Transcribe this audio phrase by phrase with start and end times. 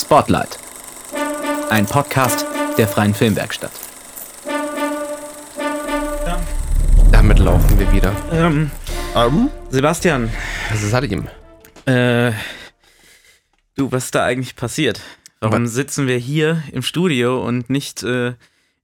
[0.00, 0.60] Spotlight.
[1.70, 2.46] Ein Podcast
[2.78, 3.72] der Freien Filmwerkstatt.
[7.10, 8.14] Damit laufen wir wieder.
[8.30, 8.70] Ähm,
[9.70, 10.30] Sebastian,
[10.76, 11.26] Salim.
[11.86, 12.30] äh,
[13.74, 15.00] du, was ist da eigentlich passiert?
[15.40, 15.72] Warum Was?
[15.72, 18.34] sitzen wir hier im Studio und nicht äh,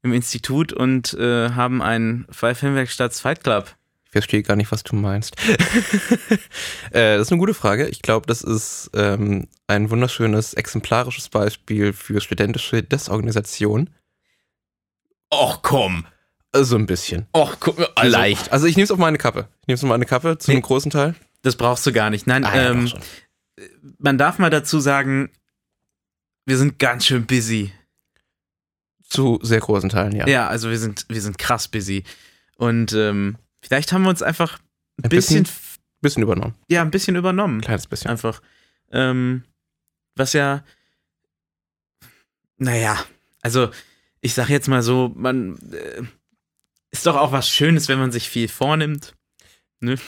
[0.02, 3.76] im Institut und äh, haben einen Freie Filmwerkstatts Fight Club?
[4.14, 5.34] Ich verstehe gar nicht, was du meinst.
[6.92, 7.88] äh, das ist eine gute Frage.
[7.88, 13.90] Ich glaube, das ist ähm, ein wunderschönes, exemplarisches Beispiel für studentische Desorganisation.
[15.32, 16.06] Och komm,
[16.52, 17.26] Also ein bisschen.
[17.34, 18.52] och komm, Also, Leicht.
[18.52, 19.48] Also ich nehme es auf meine Kappe.
[19.62, 20.58] Ich nehme es auf meine Kappe zu Nee.
[20.58, 21.16] einem großen Teil.
[21.42, 22.28] Das brauchst du gar nicht.
[22.28, 23.00] Nein, Ah, ja, ähm, schon.
[23.98, 25.30] man darf mal dazu sagen,
[26.46, 27.72] wir sind ganz schön busy.
[29.08, 30.28] Zu sehr großen Teilen, ja.
[30.28, 32.04] Ja, also wir sind, wir sind krass busy.
[32.56, 34.58] Und ähm, vielleicht haben wir uns einfach
[34.98, 35.60] ein Ein bisschen, bisschen-
[36.00, 36.54] Bisschen übernommen.
[36.68, 37.58] ja, ein bisschen übernommen.
[37.58, 38.10] Ein kleines bisschen.
[38.10, 38.42] Einfach.
[38.92, 39.44] Ähm,
[40.16, 40.62] was ja,
[42.58, 42.98] naja,
[43.42, 43.70] also
[44.20, 46.02] ich sag jetzt mal so, man äh,
[46.90, 49.14] ist doch auch was Schönes, wenn man sich viel vornimmt.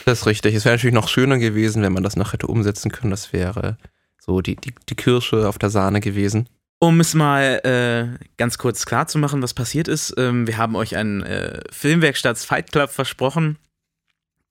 [0.05, 0.55] Das ist richtig.
[0.55, 3.11] Es wäre natürlich noch schöner gewesen, wenn man das noch hätte umsetzen können.
[3.11, 3.77] Das wäre
[4.19, 6.49] so die, die, die Kirsche auf der Sahne gewesen.
[6.79, 10.75] Um es mal äh, ganz kurz klar zu machen, was passiert ist, ähm, wir haben
[10.75, 13.57] euch einen äh, Filmwerkstatts Fight Club versprochen,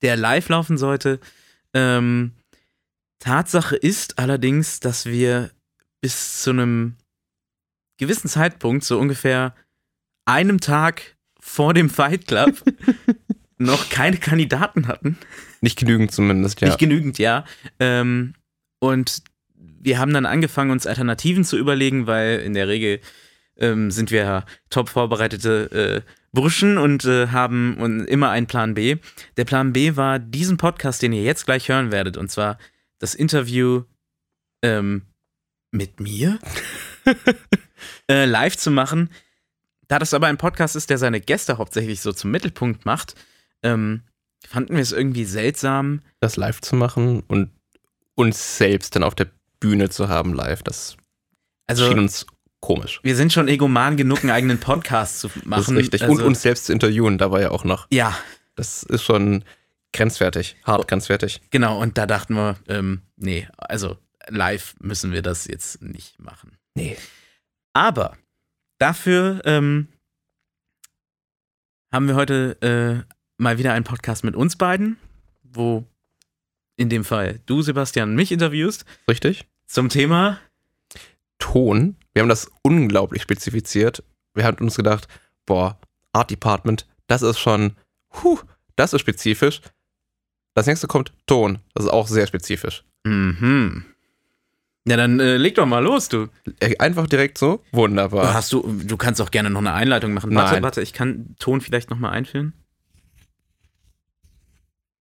[0.02, 1.20] der live laufen sollte.
[1.72, 2.32] Ähm,
[3.20, 5.50] Tatsache ist allerdings, dass wir
[6.00, 6.96] bis zu einem
[7.98, 9.54] gewissen Zeitpunkt, so ungefähr
[10.24, 12.62] einem Tag vor dem Fight Club,
[13.58, 15.16] noch keine Kandidaten hatten.
[15.60, 16.68] Nicht genügend zumindest, ja.
[16.68, 17.44] Nicht genügend, ja.
[17.78, 18.34] Ähm,
[18.80, 19.22] und
[19.86, 23.00] wir haben dann angefangen, uns Alternativen zu überlegen, weil in der Regel
[23.56, 28.96] ähm, sind wir top vorbereitete äh, Burschen und äh, haben und immer einen Plan B.
[29.36, 32.58] Der Plan B war, diesen Podcast, den ihr jetzt gleich hören werdet, und zwar
[32.98, 33.84] das Interview
[34.60, 35.02] ähm,
[35.70, 36.40] mit mir
[38.10, 39.08] äh, live zu machen.
[39.86, 43.14] Da das aber ein Podcast ist, der seine Gäste hauptsächlich so zum Mittelpunkt macht,
[43.62, 44.02] ähm,
[44.48, 47.52] fanden wir es irgendwie seltsam, das live zu machen und
[48.16, 49.28] uns selbst dann auf der
[49.66, 50.62] Bühne zu haben live.
[50.62, 50.96] Das
[51.66, 52.24] also schien uns
[52.60, 53.00] komisch.
[53.02, 55.50] wir sind schon egoman genug, einen eigenen Podcast zu machen.
[55.50, 56.02] Das ist richtig.
[56.02, 57.88] Also, und uns selbst zu interviewen, dabei ja auch noch.
[57.90, 58.16] Ja,
[58.54, 59.44] Das ist schon
[59.92, 61.40] grenzwertig, hart grenzwertig.
[61.50, 61.80] genau.
[61.80, 66.56] Und da dachten wir, ähm, nee, also live müssen wir das jetzt nicht machen.
[66.74, 66.96] Nee.
[67.72, 68.16] Aber
[68.78, 69.88] dafür ähm,
[71.92, 74.96] haben wir heute äh, mal wieder einen Podcast mit uns beiden,
[75.42, 75.84] wo
[76.76, 79.46] in dem Fall du, Sebastian, mich interviewst Richtig?
[79.66, 80.38] Zum Thema.
[81.38, 81.96] Ton.
[82.12, 84.02] Wir haben das unglaublich spezifiziert.
[84.34, 85.08] Wir haben uns gedacht,
[85.44, 85.78] boah,
[86.12, 87.76] Art Department, das ist schon,
[88.22, 88.38] huh,
[88.74, 89.60] das ist spezifisch.
[90.54, 91.58] Das nächste kommt Ton.
[91.74, 92.84] Das ist auch sehr spezifisch.
[93.04, 93.84] Mhm.
[94.88, 96.28] Ja, dann äh, leg doch mal los, du.
[96.60, 97.62] Äh, Einfach direkt so.
[97.72, 98.32] Wunderbar.
[98.32, 100.34] Hast du, du kannst auch gerne noch eine Einleitung machen.
[100.34, 100.62] Warte, Nein.
[100.62, 102.52] warte, ich kann Ton vielleicht noch mal einführen.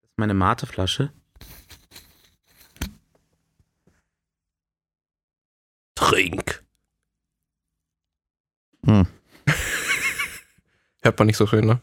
[0.01, 1.13] Das ist meine Mateflasche.
[6.05, 6.63] Trink.
[8.85, 9.07] Hm.
[11.03, 11.81] Hört man nicht so schön, ne?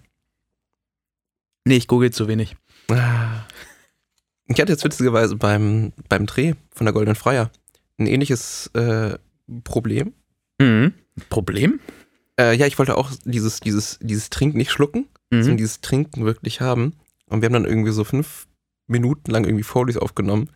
[1.65, 2.55] Nee, ich google zu wenig.
[2.89, 3.45] Ah.
[4.45, 7.49] Ich hatte jetzt witzigerweise beim, beim Dreh von der Goldenen Freier
[7.97, 9.17] ein ähnliches äh,
[9.63, 10.13] Problem.
[10.59, 10.93] Mhm.
[11.29, 11.79] Problem?
[12.39, 15.57] Äh, ja, ich wollte auch dieses, dieses, dieses Trinken nicht schlucken, sondern Mhm.
[15.57, 16.93] dieses Trinken wirklich haben.
[17.25, 18.47] Und wir haben dann irgendwie so fünf
[18.85, 20.51] Minuten lang irgendwie Folies aufgenommen.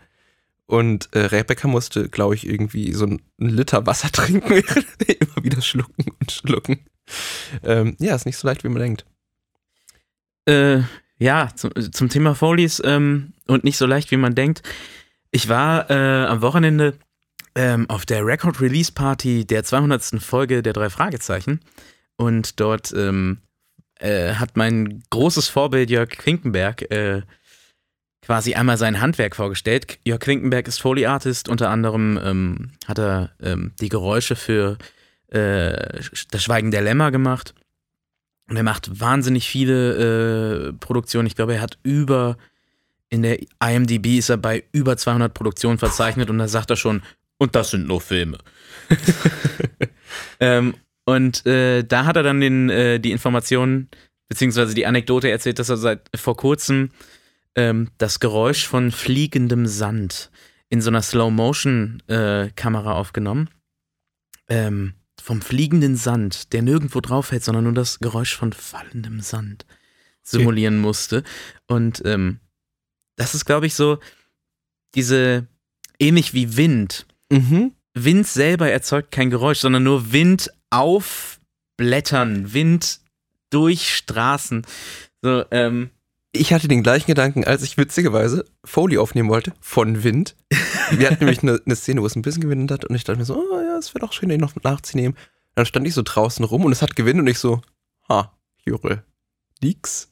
[0.67, 6.05] Und äh, Rebecca musste, glaube ich, irgendwie so einen Liter Wasser trinken, immer wieder schlucken
[6.19, 6.85] und schlucken.
[7.63, 9.05] Ähm, ja, ist nicht so leicht, wie man denkt.
[10.45, 10.81] Äh,
[11.17, 14.63] ja, zum, zum Thema Folies ähm, und nicht so leicht, wie man denkt.
[15.31, 16.97] Ich war äh, am Wochenende
[17.55, 20.21] ähm, auf der Record Release Party der 200.
[20.21, 21.61] Folge der drei Fragezeichen
[22.17, 23.39] und dort ähm,
[23.99, 27.21] äh, hat mein großes Vorbild Jörg Quinkenberg äh,
[28.25, 29.99] quasi einmal sein Handwerk vorgestellt.
[30.03, 34.77] Jörg Quinkenberg ist Foley Artist, unter anderem ähm, hat er ähm, die Geräusche für
[35.27, 36.01] äh,
[36.31, 37.53] das Schweigen der Lämmer gemacht.
[38.49, 41.27] Und er macht wahnsinnig viele äh, Produktionen.
[41.27, 42.37] Ich glaube, er hat über,
[43.09, 47.03] in der IMDb ist er bei über 200 Produktionen verzeichnet und da sagt er schon,
[47.37, 48.37] und das sind nur Filme.
[50.39, 50.75] ähm,
[51.05, 53.89] und äh, da hat er dann den, äh, die Informationen,
[54.29, 56.89] beziehungsweise die Anekdote erzählt, dass er seit vor kurzem
[57.55, 60.31] ähm, das Geräusch von fliegendem Sand
[60.69, 63.49] in so einer Slow-Motion-Kamera aufgenommen.
[64.47, 69.65] Ähm, vom fliegenden Sand, der nirgendwo drauf fällt, sondern nur das Geräusch von fallendem Sand
[70.21, 71.23] simulieren musste.
[71.67, 72.39] Und ähm,
[73.15, 73.99] das ist, glaube ich, so
[74.93, 75.47] diese,
[75.99, 77.73] ähnlich wie Wind, Mhm.
[77.93, 81.39] Wind selber erzeugt kein Geräusch, sondern nur Wind auf
[81.77, 82.99] Blättern, Wind
[83.49, 84.65] durch Straßen.
[85.21, 85.89] So, ähm,
[86.35, 90.35] Ich hatte den gleichen Gedanken, als ich witzigerweise Foley aufnehmen wollte von Wind.
[90.91, 93.19] Wir hatten nämlich eine, eine Szene, wo es ein bisschen gewindet hat und ich dachte
[93.19, 95.17] mir so, oh ja, es wäre doch schön, den noch nachzunehmen.
[95.55, 97.61] Dann stand ich so draußen rum und es hat gewinnt und ich so,
[98.09, 98.31] ha,
[98.65, 99.03] Jure,
[99.61, 100.11] nix.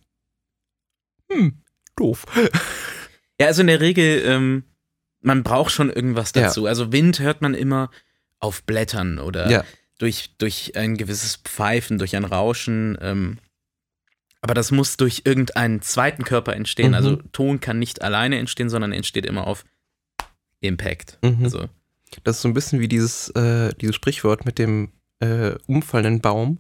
[1.31, 1.62] Hm,
[1.96, 2.26] doof.
[3.40, 4.64] Ja, also in der Regel, ähm,
[5.22, 6.44] man braucht schon irgendwas Ja.
[6.44, 6.66] dazu.
[6.66, 7.90] Also Wind hört man immer
[8.40, 9.64] auf Blättern oder Ja.
[9.98, 12.98] durch, durch ein gewisses Pfeifen, durch ein Rauschen.
[13.02, 13.38] Ähm,
[14.44, 16.90] aber das muss durch irgendeinen zweiten Körper entstehen.
[16.90, 16.95] Mhm.
[16.95, 19.63] Also Ton kann nicht alleine entstehen, sondern entsteht immer auf
[20.60, 21.18] Impact.
[21.24, 21.40] Mhm.
[21.45, 21.69] Also,
[22.25, 24.92] Das ist so ein bisschen wie dieses, äh, dieses Sprichwort mit dem
[25.22, 26.57] äh, umfallenden Baum.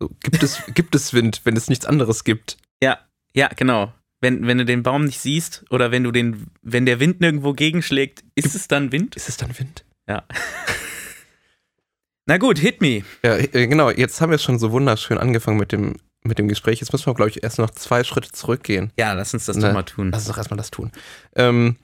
[0.00, 2.58] So, gibt, es, gibt es Wind, wenn es nichts anderes gibt?
[2.82, 2.98] ja,
[3.34, 3.92] ja, genau.
[4.20, 7.54] Wenn, wenn du den Baum nicht siehst oder wenn du den, wenn der Wind nirgendwo
[7.54, 9.16] gegenschlägt, ist es dann Wind?
[9.16, 9.84] Ist es dann Wind?
[10.06, 10.24] Ja.
[12.26, 13.02] Na gut, hit me.
[13.24, 13.90] Ja, äh, genau.
[13.90, 16.80] Jetzt haben wir schon so wunderschön angefangen mit dem, mit dem Gespräch.
[16.80, 18.92] Jetzt müssen wir, glaube ich, erst noch zwei Schritte zurückgehen.
[18.98, 19.66] Ja, lass uns das Ne.
[19.68, 20.10] doch mal tun.
[20.12, 20.92] Lass uns doch erstmal das tun.
[21.34, 21.76] Ähm,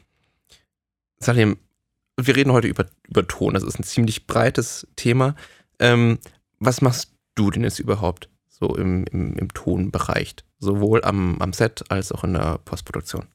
[1.19, 1.59] Salim,
[2.17, 3.55] wir reden heute über, über Ton.
[3.55, 5.35] Das ist ein ziemlich breites Thema.
[5.79, 6.19] Ähm,
[6.59, 10.37] was machst du denn jetzt überhaupt so im, im, im Tonbereich?
[10.59, 13.27] Sowohl am, am Set als auch in der Postproduktion.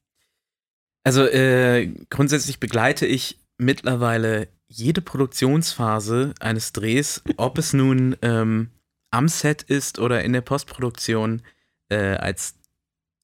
[1.06, 8.70] Also äh, grundsätzlich begleite ich mittlerweile jede Produktionsphase eines Drehs, ob es nun ähm,
[9.14, 11.42] am Set ist oder in der Postproduktion,
[11.90, 12.56] äh, als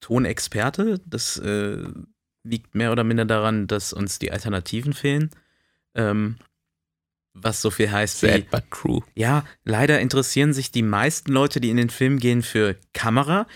[0.02, 1.02] Tonexperte.
[1.06, 1.84] Das äh,
[2.44, 5.32] liegt mehr oder minder daran, dass uns die Alternativen fehlen.
[5.96, 6.38] Ähm,
[7.34, 9.02] was so viel heißt wie, Sad but true.
[9.16, 13.48] ja, leider interessieren sich die meisten Leute, die in den Film gehen, für Kamera.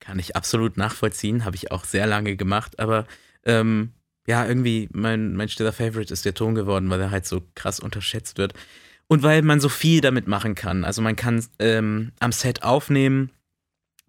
[0.00, 3.06] Kann ich absolut nachvollziehen, habe ich auch sehr lange gemacht, aber
[3.44, 3.92] ähm,
[4.26, 7.80] ja, irgendwie mein, mein stiller Favorite ist der Ton geworden, weil er halt so krass
[7.80, 8.54] unterschätzt wird.
[9.12, 10.84] Und weil man so viel damit machen kann.
[10.84, 13.30] Also man kann ähm, am Set aufnehmen,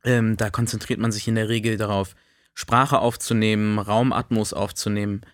[0.05, 2.15] ähm, da konzentriert man sich in der Regel darauf,
[2.53, 5.25] Sprache aufzunehmen, Raumatmos aufzunehmen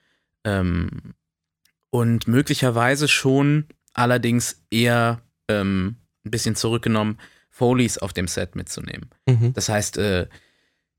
[0.44, 1.14] ähm,
[1.92, 7.20] und möglicherweise schon allerdings eher ähm, ein bisschen zurückgenommen,
[7.52, 9.12] Foleys auf dem Set mitzunehmen.
[9.28, 9.54] Mhm.
[9.54, 10.28] Das heißt, äh,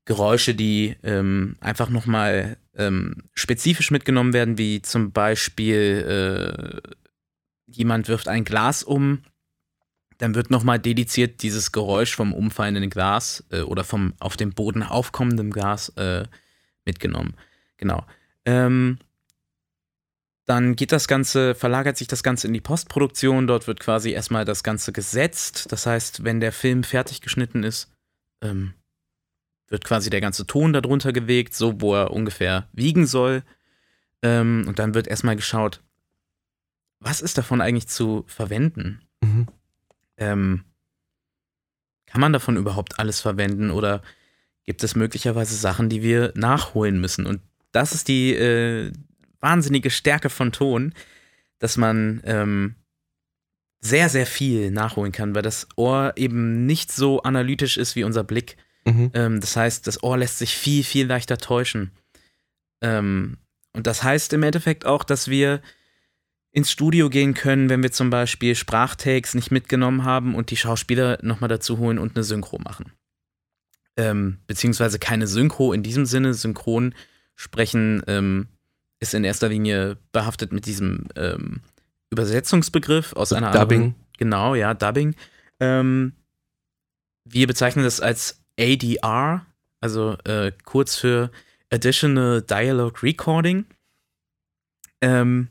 [0.05, 6.89] Geräusche, die ähm, einfach nochmal ähm, spezifisch mitgenommen werden, wie zum Beispiel äh,
[7.75, 9.23] jemand wirft ein Glas um,
[10.17, 14.83] dann wird nochmal dediziert dieses Geräusch vom umfallenden Glas äh, oder vom auf dem Boden
[14.83, 16.25] aufkommenden Glas äh,
[16.85, 17.33] mitgenommen.
[17.77, 18.05] Genau.
[18.45, 18.99] Ähm,
[20.45, 23.47] dann geht das Ganze, verlagert sich das Ganze in die Postproduktion.
[23.47, 25.71] Dort wird quasi erstmal das Ganze gesetzt.
[25.71, 27.91] Das heißt, wenn der Film fertig geschnitten ist,
[28.41, 28.73] ähm,
[29.69, 33.43] wird quasi der ganze Ton darunter gelegt, so wo er ungefähr wiegen soll.
[34.21, 35.81] Ähm, und dann wird erstmal geschaut,
[37.01, 39.01] was ist davon eigentlich zu verwenden?
[39.21, 39.47] Mhm.
[40.17, 40.63] Ähm,
[42.05, 44.01] kann man davon überhaupt alles verwenden oder
[44.65, 47.25] gibt es möglicherweise Sachen, die wir nachholen müssen?
[47.25, 48.91] Und das ist die äh,
[49.39, 50.93] wahnsinnige Stärke von Ton,
[51.59, 52.75] dass man ähm,
[53.79, 58.23] sehr, sehr viel nachholen kann, weil das Ohr eben nicht so analytisch ist wie unser
[58.23, 58.57] Blick.
[58.85, 59.11] Mhm.
[59.15, 61.91] Ähm, das heißt, das Ohr lässt sich viel, viel leichter täuschen.
[62.81, 63.37] Ähm,
[63.73, 65.61] und das heißt im Endeffekt auch, dass wir
[66.51, 71.17] ins Studio gehen können, wenn wir zum Beispiel Sprachtakes nicht mitgenommen haben und die Schauspieler
[71.21, 72.91] nochmal dazu holen und eine Synchro machen.
[73.97, 76.33] Ähm, beziehungsweise keine Synchro in diesem Sinne.
[76.33, 76.93] Synchron
[77.35, 78.47] sprechen ähm,
[78.99, 81.61] ist in erster Linie behaftet mit diesem ähm,
[82.11, 83.81] Übersetzungsbegriff aus einer Dubbing.
[83.81, 83.95] anderen.
[84.17, 85.15] Genau, ja, Dubbing.
[85.59, 86.13] Ähm,
[87.25, 89.45] wir bezeichnen das als ADR,
[89.79, 91.31] also äh, kurz für
[91.71, 93.65] Additional Dialogue Recording.
[95.01, 95.47] Ähm,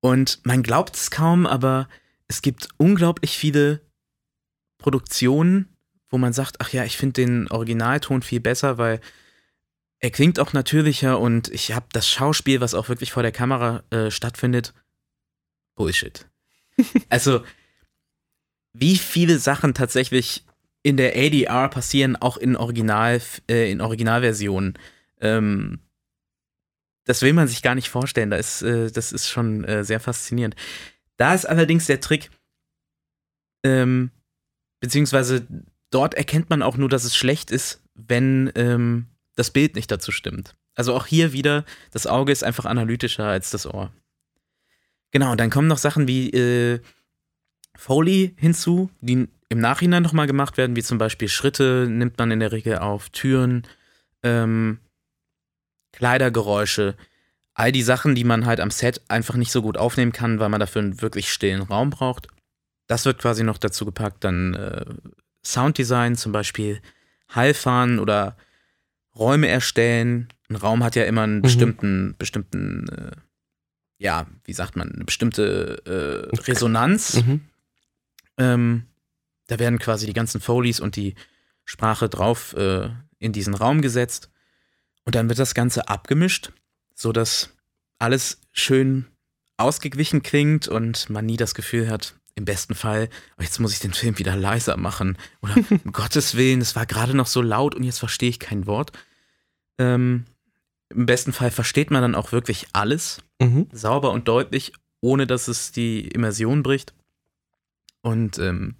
[0.00, 1.88] und man glaubt es kaum, aber
[2.28, 3.80] es gibt unglaublich viele
[4.78, 5.76] Produktionen,
[6.08, 9.00] wo man sagt, ach ja, ich finde den Originalton viel besser, weil
[10.00, 13.82] er klingt auch natürlicher und ich habe das Schauspiel, was auch wirklich vor der Kamera
[13.90, 14.72] äh, stattfindet,
[15.74, 16.26] Bullshit.
[17.08, 17.42] also,
[18.72, 20.44] wie viele Sachen tatsächlich
[20.82, 24.78] in der ADR passieren, auch in Original, äh, in Originalversionen.
[25.20, 25.80] Ähm,
[27.08, 28.30] das will man sich gar nicht vorstellen.
[28.30, 30.54] Da ist, äh, das ist schon äh, sehr faszinierend.
[31.16, 32.30] Da ist allerdings der Trick,
[33.64, 34.10] ähm,
[34.80, 35.46] beziehungsweise
[35.90, 40.12] dort erkennt man auch nur, dass es schlecht ist, wenn ähm, das Bild nicht dazu
[40.12, 40.54] stimmt.
[40.74, 43.90] Also auch hier wieder, das Auge ist einfach analytischer als das Ohr.
[45.10, 46.80] Genau, dann kommen noch Sachen wie äh,
[47.74, 52.40] Foley hinzu, die im Nachhinein nochmal gemacht werden, wie zum Beispiel Schritte nimmt man in
[52.40, 53.66] der Regel auf, Türen,
[54.22, 54.78] ähm,
[55.98, 56.96] Kleidergeräusche.
[57.54, 60.48] all die Sachen, die man halt am Set einfach nicht so gut aufnehmen kann, weil
[60.48, 62.28] man dafür einen wirklich stillen Raum braucht.
[62.86, 64.22] Das wird quasi noch dazu gepackt.
[64.22, 64.84] Dann äh,
[65.44, 66.80] Sounddesign, zum Beispiel
[67.28, 68.36] Hallfahren oder
[69.16, 70.28] Räume erstellen.
[70.48, 71.42] Ein Raum hat ja immer einen Mhm.
[71.42, 73.16] bestimmten, bestimmten, äh,
[73.98, 75.82] ja, wie sagt man, eine bestimmte
[76.32, 77.14] äh, Resonanz.
[77.24, 77.40] Mhm.
[78.38, 78.86] Ähm,
[79.48, 81.16] da werden quasi die ganzen Folies und die
[81.64, 82.88] Sprache drauf äh,
[83.18, 84.30] in diesen Raum gesetzt.
[85.08, 86.52] Und dann wird das Ganze abgemischt,
[86.94, 87.48] sodass
[87.98, 89.06] alles schön
[89.56, 93.78] ausgeglichen klingt und man nie das Gefühl hat, im besten Fall, oh, jetzt muss ich
[93.78, 95.16] den Film wieder leiser machen.
[95.40, 98.66] Oder um Gottes Willen, es war gerade noch so laut und jetzt verstehe ich kein
[98.66, 98.92] Wort.
[99.78, 100.26] Ähm,
[100.90, 103.66] Im besten Fall versteht man dann auch wirklich alles Mhm.
[103.72, 106.92] sauber und deutlich, ohne dass es die Immersion bricht.
[108.02, 108.74] Und ähm,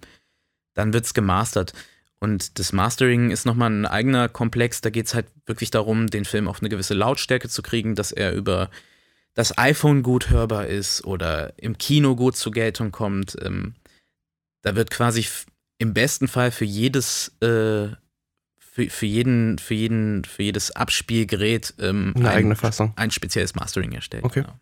[0.75, 1.73] dann wird es gemastert.
[2.19, 4.81] Und das Mastering ist nochmal ein eigener Komplex.
[4.81, 8.11] Da geht es halt wirklich darum, den Film auf eine gewisse Lautstärke zu kriegen, dass
[8.11, 8.69] er über
[9.35, 13.37] das iPhone gut hörbar ist oder im Kino gut zur Geltung kommt.
[13.41, 13.75] Ähm,
[14.61, 15.25] da wird quasi
[15.77, 17.87] im besten Fall für jedes, äh,
[18.57, 22.91] für, für, jeden, für, jeden, für jedes Abspielgerät ähm, Eine ein, eigene Fassung.
[22.97, 24.25] ein spezielles Mastering erstellt.
[24.25, 24.41] Okay.
[24.41, 24.59] Genau.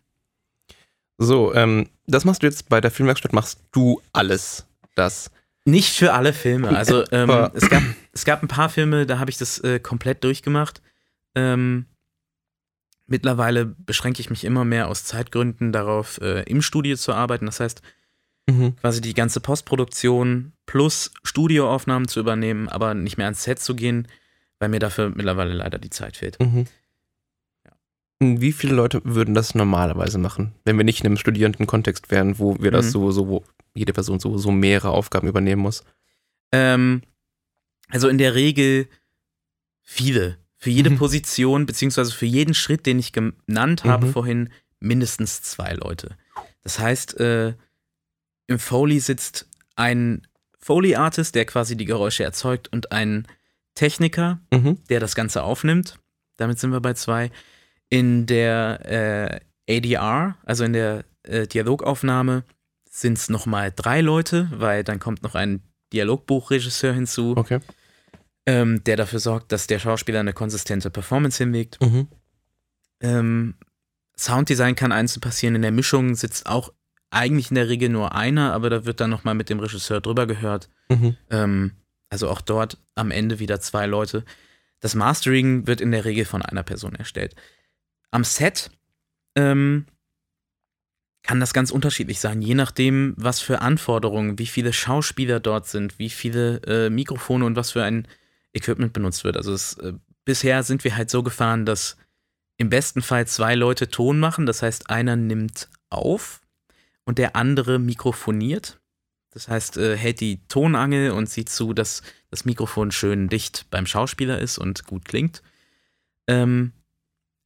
[1.20, 5.32] So, ähm, das machst du jetzt bei der Filmwerkstatt, machst du alles das.
[5.68, 6.76] Nicht für alle Filme.
[6.76, 7.82] Also ähm, es, gab,
[8.12, 10.80] es gab ein paar Filme, da habe ich das äh, komplett durchgemacht.
[11.34, 11.86] Ähm,
[13.06, 17.46] mittlerweile beschränke ich mich immer mehr aus Zeitgründen darauf, äh, im Studio zu arbeiten.
[17.46, 17.82] Das heißt,
[18.48, 18.76] Mhm.
[18.76, 24.08] quasi die ganze Postproduktion plus Studioaufnahmen zu übernehmen, aber nicht mehr ans Set zu gehen,
[24.58, 26.40] weil mir dafür mittlerweile leider die Zeit fehlt.
[26.40, 26.64] Mhm.
[28.20, 32.58] Wie viele Leute würden das normalerweise machen, wenn wir nicht in einem Studierendenkontext wären, wo
[32.58, 32.90] wir das Mhm.
[32.90, 33.44] sowieso, wo
[33.74, 35.84] jede Person sowieso mehrere Aufgaben übernehmen muss?
[36.50, 37.02] Ähm,
[37.90, 38.88] also in der Regel
[39.82, 40.38] viele.
[40.56, 40.96] Für jede Mhm.
[40.98, 44.12] Position, beziehungsweise für jeden Schritt, den ich genannt habe Mhm.
[44.12, 46.16] vorhin, mindestens zwei Leute.
[46.62, 47.54] Das heißt, äh,
[48.48, 50.26] im Foley sitzt ein
[50.58, 53.28] Foley-Artist, der quasi die Geräusche erzeugt, und ein
[53.74, 54.78] Techniker, Mhm.
[54.88, 56.00] der das Ganze aufnimmt.
[56.36, 57.30] Damit sind wir bei zwei.
[57.90, 62.44] In der äh, ADR, also in der äh, Dialogaufnahme,
[62.90, 67.60] sind es nochmal drei Leute, weil dann kommt noch ein Dialogbuchregisseur hinzu, Okay.
[68.46, 71.80] ähm, der dafür sorgt, dass der Schauspieler eine konsistente Performance hinlegt.
[71.80, 72.08] Mhm.
[73.00, 73.54] Ähm,
[74.18, 75.54] Sounddesign kann einzeln passieren.
[75.54, 76.72] In der Mischung sitzt auch
[77.10, 80.26] eigentlich in der Regel nur einer, aber da wird dann nochmal mit dem Regisseur drüber
[80.26, 80.68] gehört.
[80.90, 81.16] Mhm.
[81.30, 81.72] Ähm,
[82.10, 84.24] also auch dort am Ende wieder zwei Leute.
[84.80, 87.34] Das Mastering wird in der Regel von einer Person erstellt.
[88.10, 88.70] Am Set
[89.36, 89.86] ähm,
[91.22, 95.98] kann das ganz unterschiedlich sein, je nachdem, was für Anforderungen, wie viele Schauspieler dort sind,
[95.98, 98.08] wie viele äh, Mikrofone und was für ein
[98.54, 99.36] Equipment benutzt wird.
[99.36, 99.92] Also es, äh,
[100.24, 101.96] bisher sind wir halt so gefahren, dass
[102.56, 106.40] im besten Fall zwei Leute Ton machen, das heißt, einer nimmt auf
[107.04, 108.80] und der andere mikrofoniert.
[109.30, 113.86] Das heißt, äh, hält die Tonangel und sieht zu, dass das Mikrofon schön dicht beim
[113.86, 115.42] Schauspieler ist und gut klingt.
[116.26, 116.72] Ähm,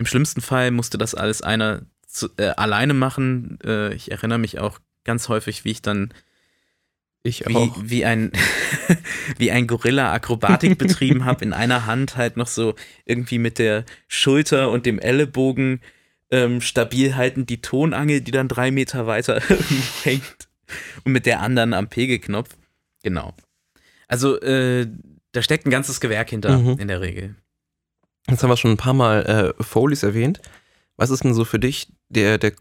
[0.03, 3.57] Im schlimmsten Fall musste das alles einer zu, äh, alleine machen.
[3.65, 6.13] Äh, ich erinnere mich auch ganz häufig, wie ich dann
[7.23, 7.77] Ich wie, auch.
[7.81, 8.33] wie ein,
[9.39, 13.85] wie ein Gorilla Akrobatik betrieben habe, in einer Hand halt noch so irgendwie mit der
[14.09, 15.81] Schulter und dem Ellenbogen
[16.33, 19.41] ähm, stabil haltend die Tonangel, die dann drei Meter weiter
[20.03, 20.49] hängt
[21.05, 22.57] und mit der anderen am Pegelknopf.
[23.05, 23.35] Genau.
[24.09, 24.89] Also äh,
[25.31, 26.79] da steckt ein ganzes Gewerk hinter Mhm.
[26.81, 27.37] in der Regel.
[28.29, 30.41] Jetzt haben wir schon ein paar Mal äh, Foleys erwähnt.
[30.97, 32.53] Was ist denn so für dich der, der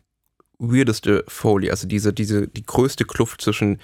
[0.58, 1.70] weirdeste Foley?
[1.70, 3.80] Also diese, diese, die größte Kluft zwischen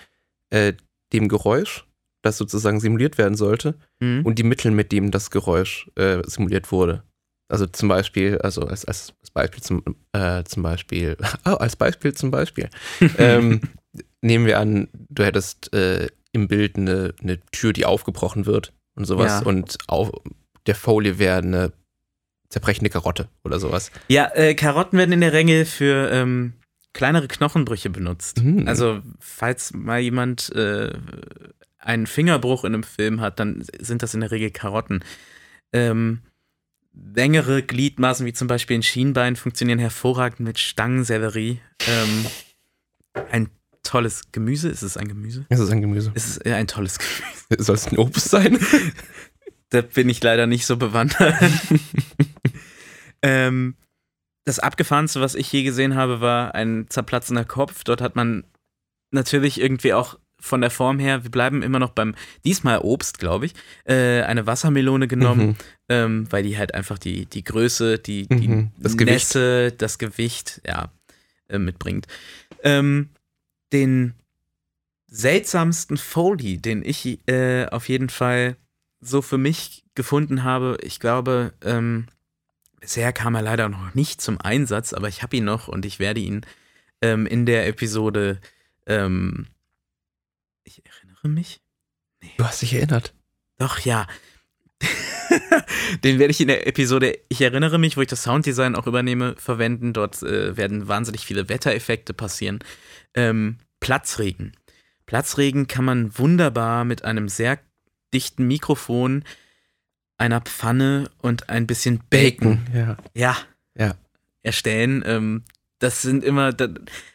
[0.49, 0.73] äh,
[1.13, 1.85] dem Geräusch,
[2.23, 4.25] das sozusagen simuliert werden sollte, Mhm.
[4.25, 7.03] und die Mittel, mit dem das Geräusch äh, simuliert wurde.
[7.49, 12.13] Also zum Beispiel, also als, als als Beispiel zum, äh, zum Beispiel, oh, als Beispiel
[12.13, 12.69] zum Beispiel.
[13.17, 13.61] ähm,
[14.21, 19.05] nehmen wir an, du hättest äh, im Bild eine, eine Tür, die aufgebrochen wird und
[19.05, 19.45] sowas Ja.
[19.47, 20.11] und auf,
[20.67, 21.73] der Folie wäre eine
[22.49, 23.91] zerbrechende Karotte oder sowas.
[24.07, 26.53] Ja, äh, Karotten werden in der Regel für ähm,
[26.93, 28.43] kleinere Knochenbrüche benutzt.
[28.43, 28.67] Mhm.
[28.67, 30.93] Also, falls mal jemand äh,
[31.77, 35.03] einen Fingerbruch in einem Film hat, dann sind das in der Regel Karotten.
[35.73, 36.21] Ähm,
[36.93, 41.59] längere Gliedmaßen, wie zum Beispiel ein Schienbein, funktionieren hervorragend mit Stangensellerie.
[41.87, 42.25] Ähm,
[43.31, 43.49] ein
[43.83, 44.69] tolles Gemüse.
[44.69, 45.45] Ist es ein Gemüse?
[45.49, 46.11] Es ist ein Gemüse.
[46.13, 47.63] Es ist äh, ein tolles Gemüse.
[47.63, 48.59] Soll es ein Obst sein?
[49.69, 51.17] Da bin ich leider nicht so bewandt.
[53.21, 53.75] ähm,
[54.45, 57.83] das abgefahrenste, was ich je gesehen habe, war ein zerplatzender Kopf.
[57.83, 58.45] Dort hat man
[59.11, 62.13] natürlich irgendwie auch von der Form her, wir bleiben immer noch beim,
[62.45, 63.53] diesmal Obst, glaube ich,
[63.85, 65.55] äh, eine Wassermelone genommen, Mhm.
[65.89, 68.39] ähm, weil die halt einfach die, die Größe, die, Mhm.
[68.39, 69.13] die Das Gewicht.
[69.15, 70.91] Nässe, das Gewicht, ja,
[71.49, 72.05] äh, mitbringt.
[72.63, 73.09] Ähm,
[73.73, 74.13] den
[75.07, 78.57] seltsamsten Foley, den ich äh, auf jeden Fall
[79.07, 82.07] so für mich gefunden habe, ich glaube, ähm,
[82.79, 85.99] bisher kam er leider noch nicht zum Einsatz, aber ich habe ihn noch und ich
[85.99, 86.45] werde ihn
[87.01, 88.39] ähm, in der Episode,
[88.85, 89.47] ähm,
[90.63, 91.61] ich erinnere mich,
[92.37, 93.13] Du hast dich erinnert.
[93.57, 94.07] doch, ja.
[96.03, 99.35] Den werde ich in der Episode Ich erinnere mich, wo ich das Sounddesign auch übernehme,
[99.37, 99.93] verwenden.
[99.93, 102.59] Dort äh, werden wahnsinnig viele Wettereffekte passieren.
[103.13, 104.53] Ähm, Platzregen.
[105.05, 107.59] Platzregen kann man wunderbar mit einem sehr
[108.13, 109.23] dichten Mikrofon,
[110.17, 112.97] einer Pfanne und ein bisschen Bacon, Ja.
[113.13, 113.37] ja,
[113.75, 113.95] Ja.
[114.41, 115.03] erstellen.
[115.05, 115.43] Ähm,
[115.79, 116.71] das sind immer, das,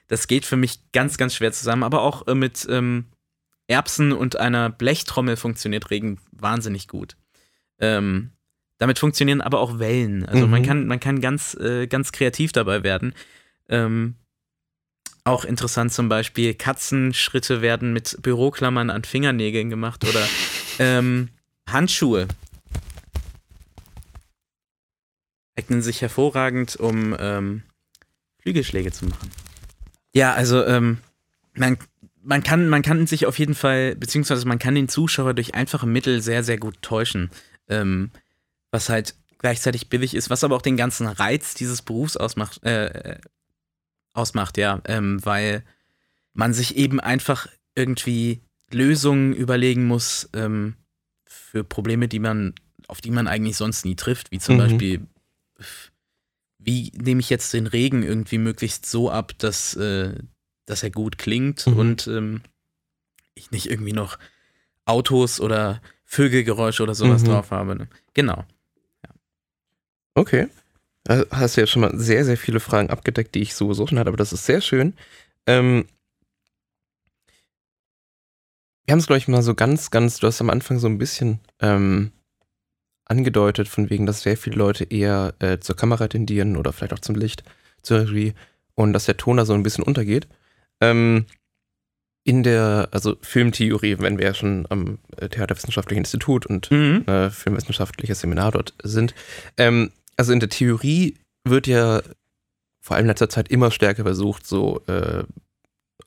[0.07, 1.83] das geht für mich ganz, ganz schwer zusammen.
[1.83, 3.07] Aber auch äh, mit ähm,
[3.67, 7.17] Erbsen und einer Blechtrommel funktioniert Regen wahnsinnig gut.
[7.81, 8.31] Ähm,
[8.79, 10.25] damit funktionieren aber auch Wellen.
[10.27, 10.67] Also man Mhm.
[10.67, 13.15] kann, man kann ganz, äh, ganz kreativ dabei werden.
[13.69, 14.15] Ähm,
[15.25, 20.27] auch interessant zum Beispiel, Katzenschritte werden mit Büroklammern an Fingernägeln gemacht oder
[20.79, 21.29] ähm,
[21.69, 22.29] Handschuhe
[25.57, 27.63] eignen sich hervorragend, um ähm,
[28.41, 29.31] Flügelschläge zu machen.
[30.15, 30.99] Ja, also ähm,
[31.55, 31.79] man,
[32.23, 35.87] man, kann, man kann sich auf jeden Fall, beziehungsweise man kann den Zuschauer durch einfache
[35.87, 37.31] Mittel sehr, sehr gut täuschen.
[37.69, 38.11] Ähm,
[38.71, 43.19] was halt gleichzeitig billig ist, was aber auch den ganzen Reiz dieses Berufs ausmacht, äh,
[44.13, 45.65] ausmacht, ja, ähm, weil
[46.35, 50.77] man sich eben einfach irgendwie Lösungen überlegen muss ähm,
[51.27, 52.55] für Probleme, die man,
[52.89, 54.59] auf die man eigentlich sonst nie trifft, wie zum Mhm.
[54.59, 55.07] Beispiel,
[56.59, 60.15] wie nehme ich jetzt den Regen irgendwie möglichst so ab, dass, äh,
[60.67, 61.77] dass er gut klingt Mhm.
[61.79, 62.41] und ähm,
[63.35, 64.19] ich nicht irgendwie noch
[64.85, 67.29] Autos oder Vögelgeräusche oder sowas Mhm.
[67.29, 67.77] drauf habe.
[67.77, 67.89] Ne?
[68.15, 68.45] Genau.
[70.15, 70.49] Okay.
[71.09, 74.09] Hast du ja schon mal sehr, sehr viele Fragen abgedeckt, die ich sowieso schon hatte,
[74.09, 74.95] aber das ist sehr schön.
[75.47, 75.87] Ähm,
[78.87, 80.99] wir haben es, glaube ich, mal so ganz, ganz, du hast am Anfang so ein
[80.99, 82.13] bisschen ähm,
[83.05, 86.99] angedeutet, von wegen, dass sehr viele Leute eher äh, zur Kamera tendieren oder vielleicht auch
[87.01, 87.43] zum Licht,
[87.83, 88.35] zur Regie
[88.75, 90.29] und dass der Ton da so ein bisschen untergeht.
[90.81, 91.27] Ähm,
[92.25, 97.05] in der, also Filmtheorie, wenn wir ja schon am äh, Theaterwissenschaftlichen Institut und Mhm.
[97.09, 99.15] äh, filmwissenschaftliches Seminar dort sind.
[99.57, 99.91] Ähm,
[100.23, 102.01] also in der Theorie wird ja
[102.81, 105.25] vor allem in letzter Zeit immer stärker versucht, so äh,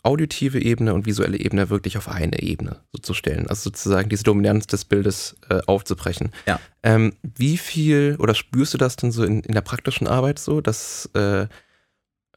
[0.03, 3.45] auditive Ebene und visuelle Ebene wirklich auf eine Ebene so zu stellen.
[3.49, 6.31] Also sozusagen diese Dominanz des Bildes äh, aufzubrechen.
[6.45, 6.61] Ja.
[6.81, 10.61] Ähm, wie viel oder spürst du das denn so in, in der praktischen Arbeit so,
[10.61, 11.47] dass äh,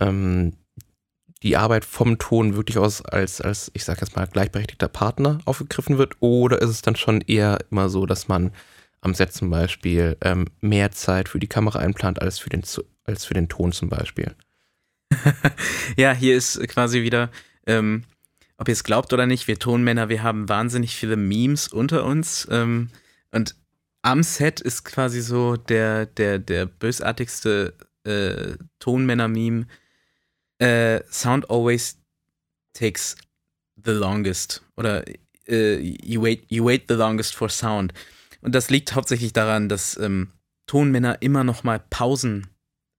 [0.00, 0.54] ähm,
[1.44, 5.96] die Arbeit vom Ton wirklich aus als, als, ich sag jetzt mal, gleichberechtigter Partner aufgegriffen
[5.96, 6.16] wird?
[6.18, 8.50] Oder ist es dann schon eher immer so, dass man
[9.00, 12.62] am Set zum Beispiel ähm, mehr Zeit für die Kamera einplant als für den,
[13.04, 14.34] als für den Ton zum Beispiel?
[15.96, 17.30] Ja, hier ist quasi wieder,
[17.66, 18.04] ähm,
[18.56, 22.46] ob ihr es glaubt oder nicht, wir Tonmänner, wir haben wahnsinnig viele Memes unter uns.
[22.50, 22.90] Ähm,
[23.30, 23.54] und
[24.02, 29.66] am Set ist quasi so der, der, der bösartigste äh, Tonmänner-Meme.
[30.58, 31.98] Äh, Sound always
[32.72, 33.16] takes
[33.76, 34.62] the longest.
[34.76, 35.04] Oder
[35.46, 37.92] äh, you, wait, you wait the longest for sound.
[38.40, 40.32] Und das liegt hauptsächlich daran, dass ähm,
[40.66, 42.46] Tonmänner immer noch mal Pausen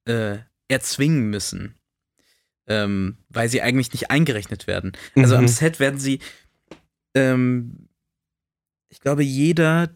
[0.06, 1.80] äh, erzwingen müssen
[2.70, 4.94] ähm, weil sie eigentlich nicht eingerechnet werden.
[5.16, 5.48] Also am Mhm.
[5.50, 6.20] Set werden sie,
[7.16, 7.90] ähm,
[8.90, 9.90] ich glaube, jeder,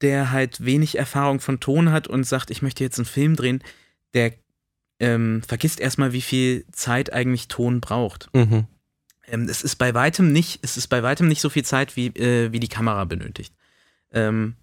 [0.00, 3.62] der halt wenig Erfahrung von Ton hat und sagt, ich möchte jetzt einen Film drehen,
[4.14, 4.34] der
[5.00, 8.30] ähm, vergisst erstmal, wie viel Zeit eigentlich Ton braucht.
[8.34, 8.66] Mhm.
[9.26, 12.06] Ähm, es ist bei weitem nicht, es ist bei weitem nicht so viel Zeit, wie,
[12.08, 13.52] äh, wie die Kamera benötigt.
[14.12, 14.54] Ähm,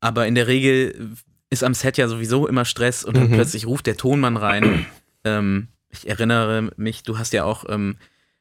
[0.00, 1.10] aber in der Regel
[1.50, 3.34] ist am Set ja sowieso immer Stress und dann Mhm.
[3.34, 4.86] plötzlich ruft der Tonmann rein.
[5.24, 7.96] ähm, ich erinnere mich, du hast ja auch ähm,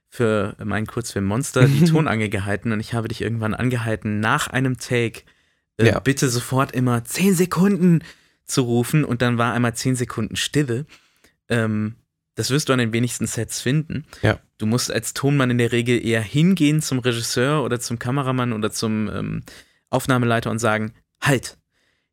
[0.10, 4.78] für meinen Kurzfilm Monster die Tonangel gehalten und ich habe dich irgendwann angehalten, nach einem
[4.78, 5.22] Take
[5.78, 6.00] äh, Ja.
[6.00, 8.04] bitte sofort immer 10 Sekunden
[8.46, 10.86] zu rufen und dann war einmal 10 Sekunden Stille.
[11.50, 11.96] Ähm,
[12.36, 14.06] das wirst du an den wenigsten Sets finden.
[14.22, 14.40] Ja.
[14.58, 18.70] Du musst als Tonmann in der Regel eher hingehen zum Regisseur oder zum Kameramann oder
[18.72, 19.44] zum ähm,
[19.90, 21.58] Aufnahmeleiter und sagen, halt,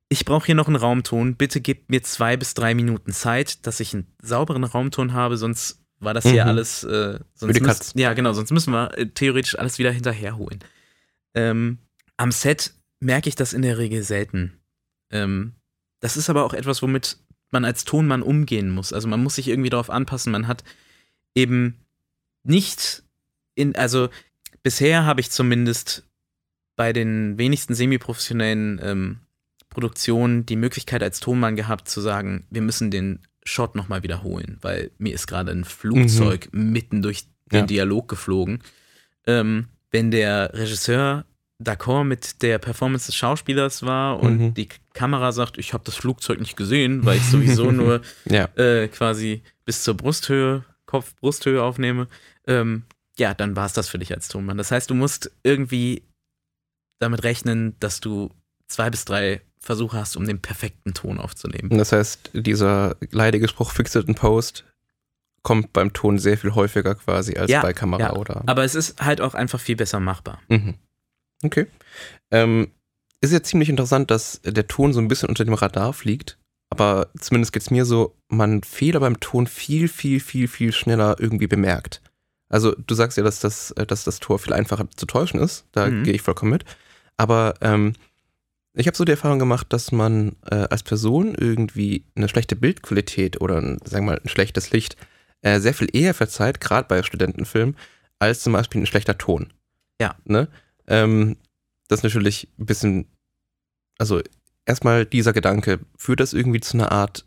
[0.09, 3.81] ich brauche hier noch einen Raumton, bitte gib mir zwei bis drei Minuten Zeit, dass
[3.81, 6.49] ich einen sauberen Raumton habe, sonst war das hier Mhm.
[6.51, 7.93] alles, äh, sonst Katz.
[7.97, 10.61] ja genau, sonst müssen wir äh, theoretisch alles wieder hinterherholen.
[11.35, 11.79] Ähm,
[12.17, 14.61] am Set merke ich das in der Regel selten.
[15.11, 15.55] Ähm,
[16.01, 17.17] das ist aber auch etwas, womit
[17.51, 18.93] man als Tonmann umgehen muss.
[18.93, 20.33] Also man muss sich irgendwie darauf anpassen.
[20.33, 20.65] Man hat
[21.35, 21.79] eben
[22.43, 23.03] nicht
[23.55, 24.09] in, also
[24.63, 26.05] bisher habe ich zumindest
[26.77, 29.19] bei den wenigsten semiprofessionellen ähm,
[29.71, 34.91] Produktionen die Möglichkeit als Tonmann gehabt zu sagen, wir müssen den Shot nochmal wiederholen, weil
[34.99, 37.67] mir ist gerade ein Flugzeug mitten durch den Ja.
[37.67, 38.61] Dialog geflogen.
[39.27, 41.25] Ähm, wenn der Regisseur
[41.63, 44.55] d'accord mit der Performance des Schauspielers war und Mhm.
[44.55, 48.47] die Kamera sagt, ich habe das Flugzeug nicht gesehen, weil ich sowieso nur Ja.
[48.57, 52.09] äh, quasi bis zur Brusthöhe, Kopf-Brusthöhe aufnehme,
[52.47, 52.83] ähm,
[53.19, 54.59] ja, dann war es das für dich als Tonmann.
[54.59, 56.03] Das heißt, du musst irgendwie
[57.05, 58.31] damit rechnen, dass du
[58.67, 61.71] zwei bis drei Versuche hast, um den perfekten Ton aufzunehmen.
[61.79, 64.65] Das heißt, dieser leidige Spruch Fixed in Post
[65.43, 68.13] kommt beim Ton sehr viel häufiger quasi als Ja, bei Kamera ja.
[68.17, 68.43] oder.
[68.47, 70.41] Aber es ist halt auch einfach viel besser machbar.
[70.49, 70.75] Mhm.
[71.43, 71.67] Okay.
[72.31, 72.71] Ähm,
[73.21, 76.39] ist ja ziemlich interessant, dass der Ton so ein bisschen unter dem Radar fliegt.
[76.71, 81.17] Aber zumindest geht es mir so, man Fehler beim Ton viel, viel, viel, viel schneller
[81.19, 82.03] irgendwie bemerkt.
[82.49, 85.67] Also du sagst ja, dass das, äh, dass das Tor viel einfacher zu täuschen ist.
[85.73, 86.05] Da Mhm.
[86.05, 86.65] gehe ich vollkommen mit.
[87.17, 87.95] Aber ähm,
[88.75, 93.41] ich habe so die Erfahrung gemacht, dass man äh, als Person irgendwie eine schlechte Bildqualität
[93.41, 94.97] oder ein, sagen wir mal ein schlechtes Licht
[95.43, 97.77] äh, sehr viel eher verzeiht, gerade bei Studentenfilmen,
[98.19, 99.53] als zum Beispiel ein schlechter Ton.
[100.01, 100.17] Ja.
[100.25, 100.49] Ne?
[100.87, 101.37] Ähm,
[101.89, 103.07] das ist natürlich ein bisschen,
[103.99, 104.23] also
[104.67, 107.27] erstmal dieser Gedanke, führt das irgendwie zu einer Art,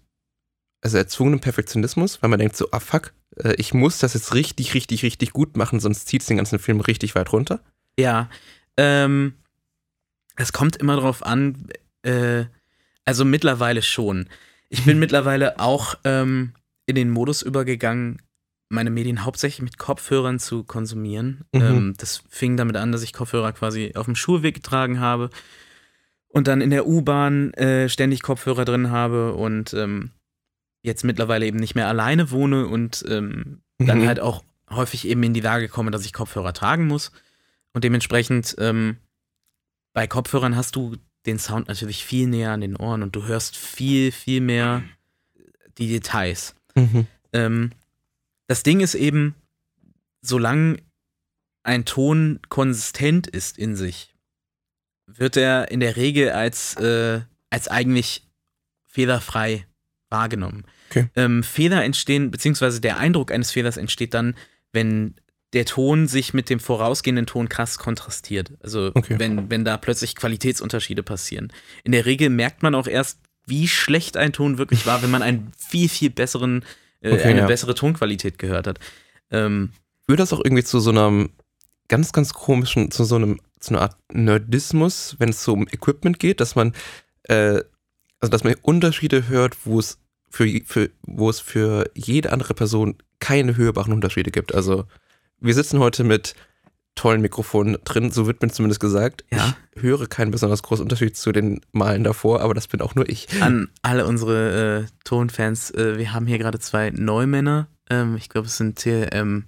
[0.81, 4.73] also erzwungenen Perfektionismus, weil man denkt so, ah fuck, äh, ich muss das jetzt richtig,
[4.73, 7.61] richtig, richtig gut machen, sonst zieht es den ganzen Film richtig weit runter.
[7.97, 8.29] Ja,
[8.75, 9.33] ähm,
[10.37, 11.67] es kommt immer drauf an,
[12.03, 12.45] äh,
[13.05, 14.29] also mittlerweile schon.
[14.69, 16.53] Ich bin mittlerweile auch ähm,
[16.85, 18.21] in den Modus übergegangen,
[18.69, 21.45] meine Medien hauptsächlich mit Kopfhörern zu konsumieren.
[21.53, 21.61] Mhm.
[21.61, 25.29] Ähm, das fing damit an, dass ich Kopfhörer quasi auf dem Schulweg getragen habe
[26.27, 30.11] und dann in der U-Bahn äh, ständig Kopfhörer drin habe und ähm,
[30.81, 34.07] jetzt mittlerweile eben nicht mehr alleine wohne und ähm, dann Mhm.
[34.07, 37.11] halt auch häufig eben in die Lage komme, dass ich Kopfhörer tragen muss.
[37.73, 38.97] Und dementsprechend ähm,
[39.97, 43.57] bei Kopfhörern hast du den Sound natürlich viel näher an den Ohren und du hörst
[43.57, 44.83] viel, viel mehr
[45.79, 46.53] die Details.
[46.75, 47.07] Mhm.
[47.33, 47.71] Ähm,
[48.45, 49.33] das Ding ist eben,
[50.21, 50.77] solange
[51.63, 54.13] ein Ton konsistent ist in sich,
[55.07, 58.29] wird er in der Regel als, äh, als eigentlich
[58.85, 59.65] fehlerfrei
[60.11, 60.65] wahrgenommen.
[60.91, 61.09] Okay.
[61.15, 64.35] Ähm, Fehler entstehen, beziehungsweise der Eindruck eines Fehlers entsteht dann,
[64.71, 65.15] wenn
[65.53, 68.51] der Ton sich mit dem vorausgehenden Ton krass kontrastiert.
[68.61, 69.15] Also Okay.
[69.17, 71.51] wenn, wenn da plötzlich Qualitätsunterschiede passieren.
[71.83, 75.21] In der Regel merkt man auch erst, wie schlecht ein Ton wirklich war, wenn man
[75.21, 76.65] einen viel, viel besseren,
[77.01, 77.47] äh, Okay, eine ja.
[77.47, 78.79] bessere Tonqualität gehört hat.
[79.31, 79.71] Ähm,
[80.05, 81.29] Führt das auch irgendwie zu so einem
[81.87, 86.19] ganz, ganz komischen, zu so einem, zu einer Art Nerdismus, wenn es so um Equipment
[86.19, 86.73] geht, dass man,
[87.23, 87.61] äh,
[88.19, 89.97] also dass man Unterschiede hört, wo es
[90.29, 94.53] für, für, wo es für jede andere Person keine hörbaren Unterschiede gibt.
[94.53, 94.85] Also
[95.39, 96.35] wir sitzen heute mit
[96.95, 99.23] tollen Mikrofonen drin, so wird mir zumindest gesagt.
[99.31, 99.55] Ja.
[99.75, 103.07] Ich höre keinen besonders großen Unterschied zu den Malen davor, aber das bin auch nur
[103.07, 103.27] ich.
[103.41, 107.67] an alle unsere äh, Tonfans, äh, wir haben hier gerade zwei Neumänner.
[107.89, 109.45] Ähm, ich glaube, es sind TM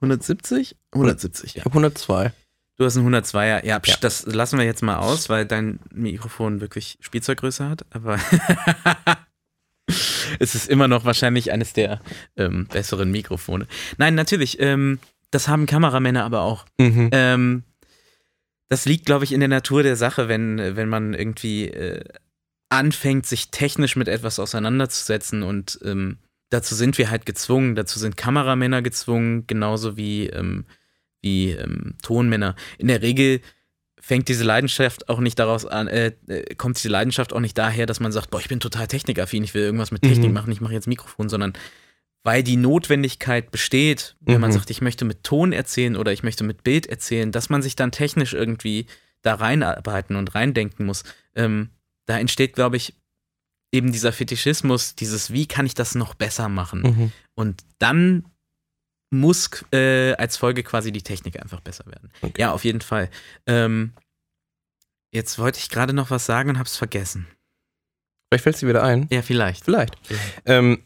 [0.00, 0.76] 170?
[0.92, 1.64] 170, Ich ja.
[1.66, 2.32] habe 102.
[2.78, 3.64] Du hast einen 102er.
[3.64, 3.96] Ja, pst, Ja.
[4.00, 7.84] das lassen wir jetzt mal aus, weil dein Mikrofon wirklich Spielzeuggröße hat.
[7.90, 8.18] Aber
[10.38, 12.00] es ist immer noch wahrscheinlich eines der
[12.36, 13.66] ähm, besseren Mikrofone.
[13.98, 14.60] Nein, natürlich.
[14.60, 14.98] Ähm,
[15.30, 16.64] das haben Kameramänner aber auch.
[16.78, 17.08] Mhm.
[17.12, 17.62] Ähm,
[18.68, 22.04] das liegt, glaube ich, in der Natur der Sache, wenn, wenn man irgendwie äh,
[22.68, 26.18] anfängt, sich technisch mit etwas auseinanderzusetzen und ähm,
[26.50, 30.64] dazu sind wir halt gezwungen, dazu sind Kameramänner gezwungen, genauso wie, ähm,
[31.22, 32.56] wie ähm, Tonmänner.
[32.78, 33.40] In der Regel
[34.00, 37.86] fängt diese Leidenschaft auch nicht daraus an, äh, äh, kommt diese Leidenschaft auch nicht daher,
[37.86, 40.34] dass man sagt, boah, ich bin total technikaffin, ich will irgendwas mit Technik Mhm.
[40.34, 41.52] machen, ich mache jetzt Mikrofon, sondern
[42.26, 44.54] weil die Notwendigkeit besteht, wenn man Mhm.
[44.54, 47.76] sagt, ich möchte mit Ton erzählen oder ich möchte mit Bild erzählen, dass man sich
[47.76, 48.86] dann technisch irgendwie
[49.22, 51.04] da reinarbeiten und reindenken muss.
[51.36, 51.70] Ähm,
[52.06, 52.94] da entsteht, glaube ich,
[53.72, 56.80] eben dieser Fetischismus, dieses, wie kann ich das noch besser machen?
[56.82, 57.12] Mhm.
[57.36, 58.24] Und dann
[59.10, 62.10] muss äh, als Folge quasi die Technik einfach besser werden.
[62.22, 62.40] Okay.
[62.40, 63.08] Ja, auf jeden Fall.
[63.46, 63.92] Ähm,
[65.12, 67.28] jetzt wollte ich gerade noch was sagen und hab's vergessen.
[68.28, 69.06] Vielleicht fällt sie wieder ein.
[69.12, 69.64] Ja, vielleicht.
[69.64, 69.94] Vielleicht.
[70.44, 70.82] Ähm,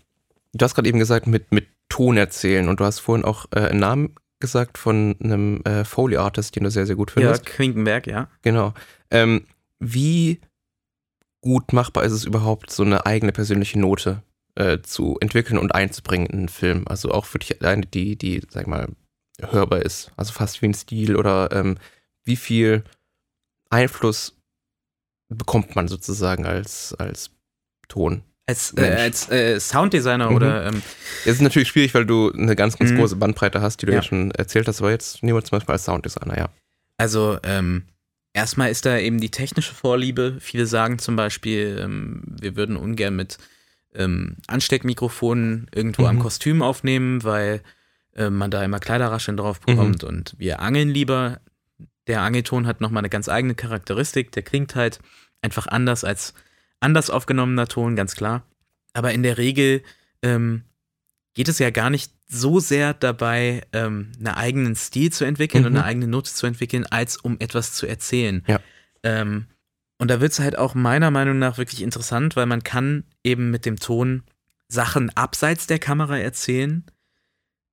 [0.53, 3.61] du hast gerade eben gesagt, mit, mit Ton erzählen und du hast vorhin auch äh,
[3.61, 7.47] einen Namen gesagt von einem äh, Foley-Artist, den du sehr, sehr gut Ja, findest.
[7.47, 8.29] Quinkenberg, ja.
[8.43, 8.73] Genau.
[9.11, 9.47] Ähm,
[9.79, 10.41] wie
[11.43, 14.23] gut machbar ist es überhaupt, so eine eigene persönliche Note
[14.55, 16.85] äh, zu entwickeln und einzubringen in einen Film?
[16.87, 18.89] Also auch für dich eine, die, die, sag mal,
[19.41, 20.13] hörbar ist.
[20.17, 21.77] Also fast wie ein Stil oder ähm,
[22.25, 22.85] wie viel
[23.69, 24.37] Einfluss
[25.29, 27.31] bekommt man sozusagen als, als
[27.89, 28.23] Ton?
[28.51, 30.37] Als, äh, als äh, Sounddesigner Mhm.
[30.37, 30.83] oder ähm,
[31.25, 32.97] Es ist natürlich schwierig, weil du eine ganz, ganz Mhm.
[32.97, 33.99] große Bandbreite hast, die du Ja.
[33.99, 36.49] ja schon erzählt hast, aber jetzt nehmen wir zum Beispiel als Sounddesigner, ja.
[36.97, 37.85] Also, ähm,
[38.33, 40.37] erstmal ist da eben die technische Vorliebe.
[40.41, 43.39] Viele sagen zum Beispiel, ähm, wir würden ungern mit
[43.95, 46.21] ähm, Ansteckmikrofonen irgendwo am Mhm.
[46.21, 47.63] Kostüm aufnehmen, weil
[48.15, 51.41] äh, man da immer Kleiderrascheln drauf bekommt und wir angeln lieber.
[52.07, 54.33] Der Angelton hat nochmal eine ganz eigene Charakteristik.
[54.33, 54.99] Der klingt halt
[55.43, 56.35] einfach anders als
[56.81, 58.43] anders aufgenommener Ton, ganz klar.
[58.93, 59.83] Aber in der Regel
[60.23, 60.65] ähm,
[61.35, 65.73] geht es ja gar nicht so sehr dabei, ähm, einen eigenen Stil zu entwickeln und
[65.73, 65.79] Mhm.
[65.79, 68.45] eine eigene Note zu entwickeln, als um etwas zu erzählen.
[68.47, 68.61] Ja.
[69.03, 69.47] Ähm,
[69.99, 73.51] und da wird es halt auch meiner Meinung nach wirklich interessant, weil man kann eben
[73.51, 74.23] mit dem Ton
[74.69, 76.85] Sachen abseits der Kamera erzählen.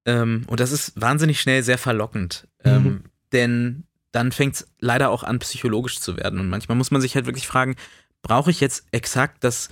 [0.05, 2.47] Ähm, und das ist wahnsinnig schnell sehr verlockend.
[2.63, 3.03] Ähm, Mhm.
[3.33, 6.39] denn dann fängt es leider auch an, psychologisch zu werden.
[6.39, 7.75] Und manchmal muss man sich halt wirklich fragen,
[8.21, 9.69] brauche ich jetzt exakt das,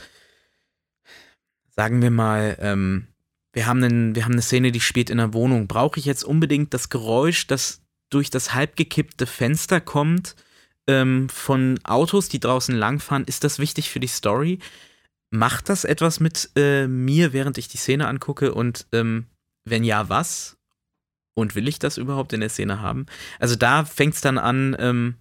[1.75, 3.07] sagen wir mal, ähm,
[3.53, 5.67] wir, haben einen, wir haben eine Szene, die spielt in einer Wohnung.
[5.67, 10.35] Brauche ich jetzt unbedingt das Geräusch, das durch das halbgekippte Fenster kommt,
[10.87, 13.25] ähm, von Autos, die draußen langfahren?
[13.25, 14.59] Ist das wichtig für die Story?
[15.31, 18.53] Macht das etwas mit äh, mir, während ich die Szene angucke?
[18.53, 19.27] Und ähm,
[19.65, 20.57] wenn ja, was?
[21.33, 23.07] Und will ich das überhaupt in der Szene haben?
[23.39, 25.15] Also da fängt es dann an, ähm,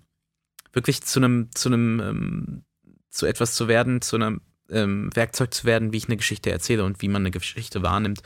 [0.73, 2.65] wirklich zu einem, zu einem, ähm,
[3.15, 6.85] zu etwas zu werden, zu einem ähm, Werkzeug zu werden, wie ich eine Geschichte erzähle
[6.85, 8.23] und wie man eine Geschichte wahrnimmt.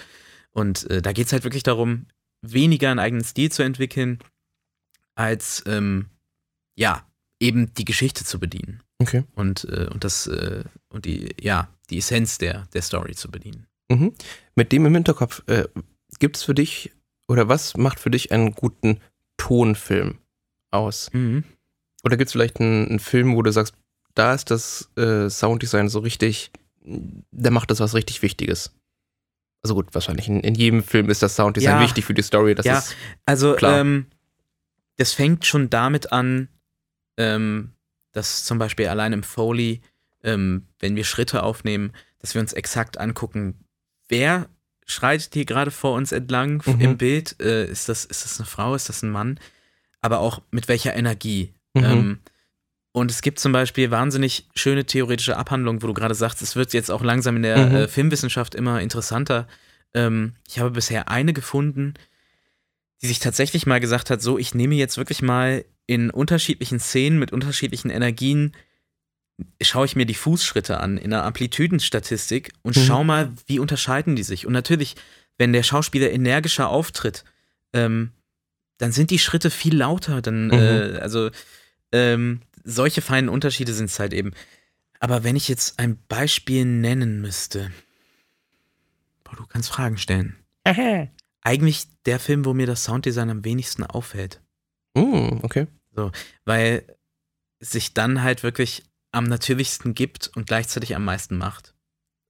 [0.51, 2.07] Und äh, da geht es halt wirklich darum,
[2.43, 4.19] weniger einen eigenen Stil zu entwickeln,
[5.15, 6.07] als ähm,
[6.77, 7.05] ja,
[7.41, 8.83] eben die Geschichte zu bedienen.
[8.99, 9.25] Okay.
[9.35, 13.67] Und, äh, und das, äh, und die, ja, die Essenz der, der Story zu bedienen.
[13.91, 14.15] Mhm.
[14.55, 15.69] Mit dem im Hinterkopf, äh,
[16.19, 16.93] gibt es für dich
[17.27, 19.01] oder was macht für dich einen guten
[19.37, 20.19] Tonfilm
[20.71, 21.11] aus?
[22.05, 23.75] Oder gibt es vielleicht einen, einen Film, wo du sagst,
[24.19, 26.51] da ist das äh, Sounddesign so richtig,
[26.83, 28.73] der macht das was richtig Wichtiges?
[29.63, 31.81] Also gut, wahrscheinlich in, in jedem Film ist das Sounddesign Ja.
[31.81, 32.55] wichtig für die Story.
[32.55, 32.79] Das Ja.
[32.79, 33.81] ist Also, Klar.
[33.81, 34.07] ähm,
[34.97, 36.49] das fängt schon damit an,
[37.17, 37.73] ähm,
[38.13, 39.81] dass zum Beispiel allein im Foley,
[40.23, 43.65] ähm, wenn wir Schritte aufnehmen, dass wir uns exakt angucken,
[44.09, 44.49] wer
[44.87, 46.81] schreitet hier gerade vor uns entlang Mhm.
[46.81, 47.37] im Bild?
[47.41, 48.75] Äh, ist, das, ist das eine Frau?
[48.75, 49.39] Ist das ein Mann?
[50.01, 51.53] Aber auch mit welcher Energie.
[51.75, 51.85] Mhm.
[51.85, 52.19] Ähm,
[52.99, 56.73] und es gibt zum Beispiel wahnsinnig schöne theoretische Abhandlungen, wo du gerade sagst, es wird
[56.73, 57.75] jetzt auch langsam in der Mhm.
[57.75, 59.47] äh, Filmwissenschaft immer interessanter.
[59.95, 61.95] Ähm, ich habe bisher eine gefunden,
[63.01, 67.19] die sich tatsächlich mal gesagt hat, so, ich nehme jetzt wirklich mal in unterschiedlichen Szenen
[67.19, 68.53] mit unterschiedlichen Energien,
[69.63, 72.81] schaue ich mir die Fußschritte an in einer Amplitudenstatistik und Mhm.
[72.81, 74.47] schau mal, wie unterscheiden die sich.
[74.47, 74.97] Und natürlich,
[75.39, 77.25] wenn der Schauspieler energischer auftritt,
[77.73, 78.11] ähm,
[78.79, 80.21] dann sind die Schritte viel lauter.
[80.23, 80.53] Dann, Mhm.
[80.53, 81.31] äh, also
[81.93, 84.33] ähm, solche feinen Unterschiede sind es halt eben.
[85.01, 87.71] Aber wenn ich jetzt ein Beispiel nennen müsste,
[89.25, 90.37] boah, du kannst Fragen stellen.
[91.43, 94.41] Eigentlich der Film, wo mir das Sounddesign am wenigsten auffällt.
[94.95, 95.67] Mm, okay.
[96.45, 96.85] weil
[97.61, 101.75] es sich dann halt wirklich am natürlichsten gibt und gleichzeitig am meisten macht.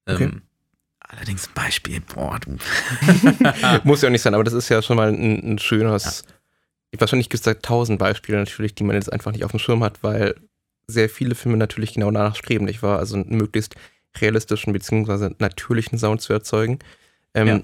[0.06, 0.24] Okay.
[0.24, 0.42] Ähm,
[1.00, 2.52] allerdings ein Beispiel, boah, du.
[3.84, 6.24] Muss ja auch nicht sein, aber das ist ja schon mal ein, ein schönes.
[6.96, 9.84] Wahrscheinlich gibt es da tausend Beispiele natürlich, die man jetzt einfach nicht auf dem Schirm
[9.84, 10.34] hat, weil
[10.86, 12.98] sehr viele Filme natürlich genau danach streben, nicht wahr?
[12.98, 13.74] Also einen möglichst
[14.20, 15.30] realistischen bzw.
[15.38, 16.78] natürlichen Sound zu erzeugen.
[17.34, 17.60] Ähm, Ja.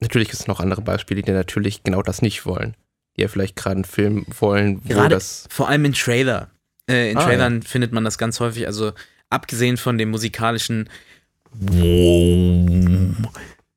[0.00, 2.74] Natürlich gibt es noch andere Beispiele, die natürlich genau das nicht wollen.
[3.16, 5.46] Die ja vielleicht gerade einen Film wollen, wo Gerade das.
[5.48, 6.50] vor allem in Trailer.
[6.90, 8.92] Äh, in Ah, Trailern findet man das ganz häufig, also
[9.30, 10.88] abgesehen von dem musikalischen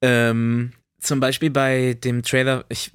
[0.02, 2.92] ähm, zum Beispiel bei dem Trailer, ich,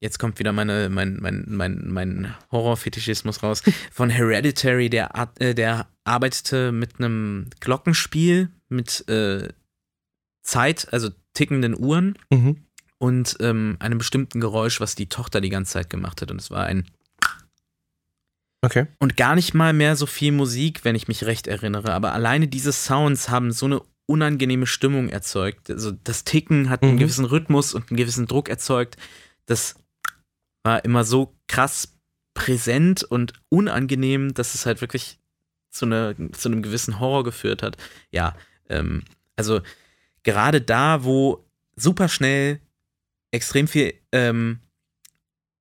[0.00, 5.88] jetzt kommt wieder meine, mein, mein, mein, mein Horrorfetischismus raus, von Hereditary, der, äh, der
[6.04, 9.48] arbeitete mit einem Glockenspiel, mit äh,
[10.42, 12.64] Zeit, also tickenden Uhren Mhm.
[12.98, 16.30] und ähm, einem bestimmten Geräusch, was die Tochter die ganze Zeit gemacht hat.
[16.30, 16.86] Und es war ein
[18.62, 18.86] Okay.
[18.98, 21.92] und gar nicht mal mehr so viel Musik, wenn ich mich recht erinnere.
[21.92, 25.70] Aber alleine diese Sounds haben so eine unangenehme Stimmung erzeugt.
[25.70, 26.98] Also das Ticken hat einen Mhm.
[26.98, 28.96] gewissen Rhythmus und einen gewissen Druck erzeugt.
[29.46, 29.74] Das
[30.66, 31.96] war immer so krass
[32.34, 35.18] präsent und unangenehm, dass es halt wirklich
[35.70, 37.78] zu, einer, zu einem gewissen Horror geführt hat.
[38.10, 38.36] Ja,
[38.68, 39.02] ähm,
[39.36, 39.62] also
[40.22, 42.60] gerade da, wo super schnell
[43.30, 44.60] extrem viel ähm,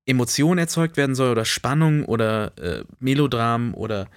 [0.06, 4.10] Emotion erzeugt werden soll oder Spannung oder äh, Melodram oder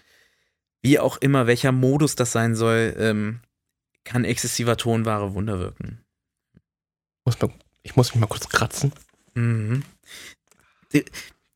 [0.82, 3.40] wie auch immer, welcher Modus das sein soll, ähm,
[4.04, 6.04] kann exzessiver Ton wahre Wunder wirken.
[7.82, 8.92] Ich muss mich mal kurz kratzen.
[9.34, 9.82] Mhm.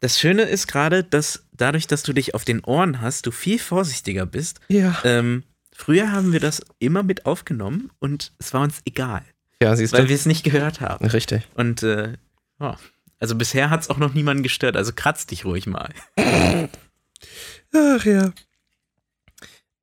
[0.01, 3.59] Das Schöne ist gerade, dass dadurch, dass du dich auf den Ohren hast, du viel
[3.59, 4.61] vorsichtiger bist.
[4.69, 4.99] Ja.
[5.05, 9.25] Ähm, Früher haben wir das immer mit aufgenommen und es war uns egal,
[9.63, 10.09] Ja, siehst weil du.
[10.11, 11.07] wir es nicht gehört haben.
[11.07, 11.49] Richtig.
[11.55, 12.13] Und äh,
[12.61, 12.77] ja.
[13.19, 15.93] also bisher hat es auch noch niemanden gestört, also kratz dich ruhig mal.
[17.73, 18.33] Ach ja.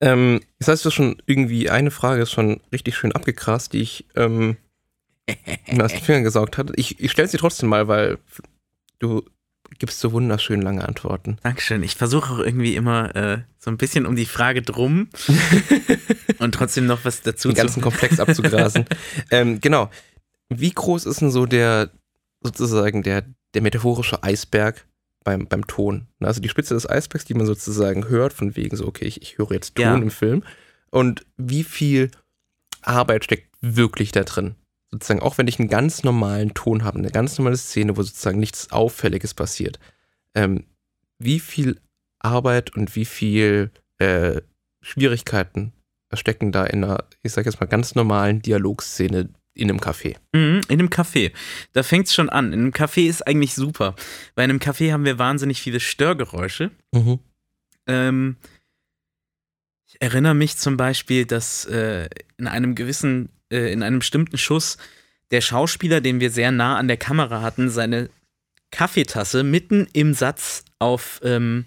[0.01, 4.05] Ähm, jetzt hast du schon irgendwie, eine Frage ist schon richtig schön abgegrast, die ich
[4.15, 4.57] ähm,
[5.71, 6.73] mir aus den Fingern gesaugt hatte.
[6.77, 8.17] Ich, ich stelle sie trotzdem mal, weil
[8.99, 9.25] du
[9.77, 11.37] gibst so wunderschön lange Antworten.
[11.43, 11.83] Dankeschön.
[11.83, 15.09] Ich versuche auch irgendwie immer äh, so ein bisschen um die Frage drum
[16.39, 18.85] und trotzdem noch was dazu Den ganzen Komplex abzugrasen.
[19.31, 19.89] ähm, genau.
[20.49, 21.91] Wie groß ist denn so der,
[22.41, 24.85] sozusagen, der, der metaphorische Eisberg
[25.23, 26.07] beim, beim Ton?
[26.19, 29.37] Also die Spitze des Eisbergs, die man sozusagen hört, von wegen so, okay, ich, ich
[29.37, 29.95] höre jetzt Ton Ja.
[29.95, 30.43] im Film.
[30.89, 32.09] Und wie viel
[32.81, 34.55] Arbeit steckt wirklich da drin?
[34.91, 38.39] Sozusagen, auch wenn ich einen ganz normalen Ton habe, eine ganz normale Szene, wo sozusagen
[38.39, 39.79] nichts Auffälliges passiert.
[40.33, 40.65] Ähm,
[41.19, 41.79] wie viel
[42.19, 44.41] Arbeit und wie viel äh,
[44.81, 45.73] Schwierigkeiten
[46.13, 50.15] stecken da in einer, ich sag jetzt mal, ganz normalen Dialogszene in einem Café.
[50.33, 51.31] Mhm, in einem Café.
[51.73, 52.53] Da fängt es schon an.
[52.53, 53.95] In einem Café ist eigentlich super.
[54.35, 56.71] In einem Café haben wir wahnsinnig viele Störgeräusche.
[57.87, 58.37] Ähm,
[59.87, 64.77] ich erinnere mich zum Beispiel, dass äh, in einem gewissen, äh, in einem bestimmten Schuss
[65.31, 68.09] der Schauspieler, den wir sehr nah an der Kamera hatten, seine
[68.71, 71.65] Kaffeetasse mitten im Satz auf, ähm,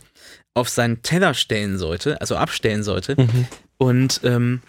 [0.54, 3.16] auf seinen Teller stellen sollte, also abstellen sollte.
[3.76, 4.60] Und ähm,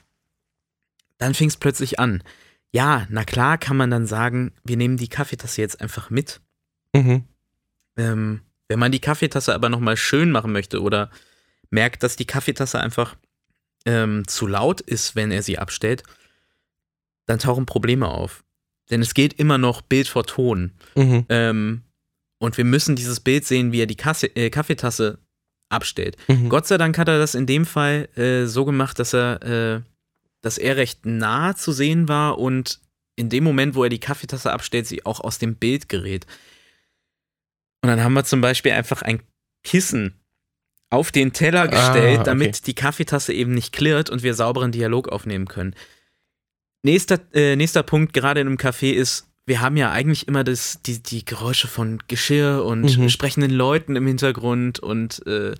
[1.17, 2.23] dann fing es plötzlich an.
[2.71, 6.41] Ja, na klar kann man dann sagen, wir nehmen die Kaffeetasse jetzt einfach mit.
[6.93, 7.23] Mhm.
[7.97, 11.11] Ähm, wenn man die Kaffeetasse aber nochmal schön machen möchte oder
[11.69, 13.15] merkt, dass die Kaffeetasse einfach
[13.85, 16.03] ähm, zu laut ist, wenn er sie abstellt,
[17.25, 18.43] dann tauchen Probleme auf.
[18.89, 20.71] Denn es geht immer noch Bild vor Ton.
[20.95, 21.25] Mhm.
[21.29, 21.81] Ähm,
[22.39, 25.19] und wir müssen dieses Bild sehen, wie er die Kasse, äh, Kaffeetasse
[25.69, 26.17] abstellt.
[26.27, 26.49] Mhm.
[26.49, 29.81] Gott sei Dank hat er das in dem Fall äh, so gemacht, dass er, äh,
[30.41, 32.81] dass er recht nah zu sehen war und
[33.15, 36.25] in dem Moment, wo er die Kaffeetasse abstellt, sie auch aus dem Bild gerät.
[37.81, 39.21] Und dann haben wir zum Beispiel einfach ein
[39.63, 40.19] Kissen
[40.89, 42.23] auf den Teller gestellt, Ah, okay.
[42.25, 45.75] damit die Kaffeetasse eben nicht klirrt und wir sauberen Dialog aufnehmen können.
[46.83, 50.81] Nächster, äh, nächster Punkt, gerade in einem Café, ist, wir haben ja eigentlich immer das,
[50.85, 53.09] die, die Geräusche von Geschirr und Mhm.
[53.09, 55.53] sprechenden Leuten im Hintergrund und äh,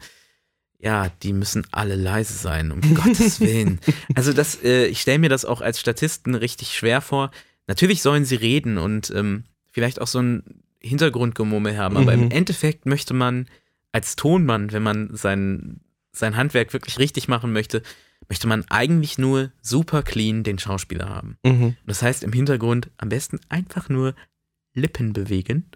[0.79, 3.79] ja, die müssen alle leise sein, um Gottes Willen.
[4.15, 7.31] Also das, äh, ich stelle mir das auch als Statisten richtig schwer vor.
[7.67, 10.43] Natürlich sollen sie reden und ähm, vielleicht auch so ein
[10.81, 12.23] Hintergrundgemummel haben, aber Mhm.
[12.23, 13.47] im Endeffekt möchte man
[13.93, 15.79] als Tonmann, wenn man sein,
[16.11, 17.81] sein Handwerk wirklich richtig machen möchte,
[18.29, 21.37] möchte man eigentlich nur super clean den Schauspieler haben.
[21.45, 21.75] Mhm.
[21.85, 24.15] Das heißt im Hintergrund am besten einfach nur
[24.75, 25.69] Lippen bewegen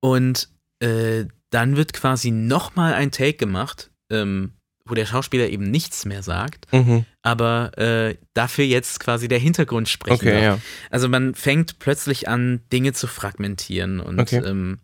[0.00, 0.48] und
[0.80, 4.52] äh, dann wird quasi nochmal ein Take gemacht, ähm,
[4.84, 7.04] wo der Schauspieler eben nichts mehr sagt, Mhm.
[7.22, 10.42] aber äh, dafür jetzt quasi der Hintergrund sprechen Okay, darf.
[10.42, 10.58] ja.
[10.90, 14.38] Also man fängt plötzlich an, Dinge zu fragmentieren und Okay.
[14.44, 14.78] ähm,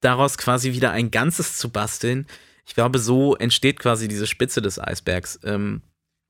[0.00, 2.26] daraus quasi wieder ein Ganzes zu basteln.
[2.66, 5.38] Ich glaube, so entsteht quasi diese Spitze des Eisbergs.
[5.44, 5.82] Ähm,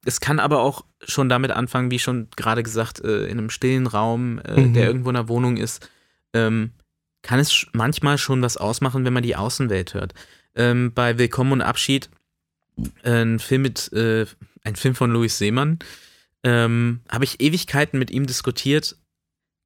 [0.06, 3.86] es kann aber auch schon damit anfangen, wie schon gerade gesagt, äh, in einem stillen
[3.86, 4.74] Raum, äh, Mhm.
[4.74, 5.90] der irgendwo in der Wohnung ist,
[6.32, 6.70] ähm,
[7.22, 10.14] kann es manchmal schon was ausmachen, wenn man die Außenwelt hört.
[10.54, 12.08] Ähm, bei Willkommen und Abschied,
[13.02, 14.26] äh, ein Film mit, äh,
[14.64, 15.78] ein Film von Louis Seemann,
[16.44, 18.96] ähm, habe ich Ewigkeiten mit ihm diskutiert.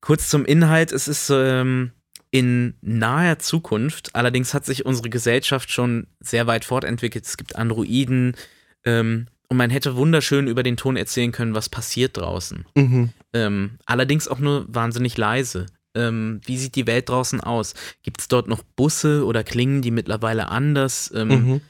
[0.00, 1.92] Kurz zum Inhalt, es ist ähm,
[2.30, 7.26] in naher Zukunft, allerdings hat sich unsere Gesellschaft schon sehr weit fortentwickelt.
[7.26, 8.36] Es gibt Androiden
[8.84, 12.64] ähm, und man hätte wunderschön über den Ton erzählen können, was passiert draußen.
[12.74, 13.10] Mhm.
[13.34, 15.66] Ähm, allerdings auch nur wahnsinnig leise.
[15.94, 17.74] Ähm, wie sieht die Welt draußen aus?
[18.02, 21.12] Gibt es dort noch Busse oder klingen die mittlerweile anders?
[21.14, 21.60] Ähm, Mhm.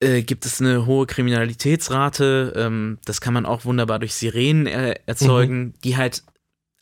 [0.00, 2.52] äh, gibt es eine hohe Kriminalitätsrate.
[2.56, 6.24] Ähm, das kann man auch wunderbar durch Sirenen äh, erzeugen, die halt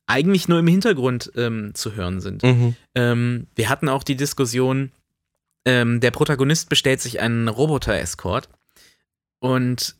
[0.06, 2.42] eigentlich nur im Hintergrund ähm, zu hören sind.
[2.42, 2.76] Mhm.
[2.94, 4.92] Ähm, wir hatten auch die Diskussion,
[5.68, 8.48] der Protagonist bestellt sich einen Roboter-Escort
[9.40, 9.96] und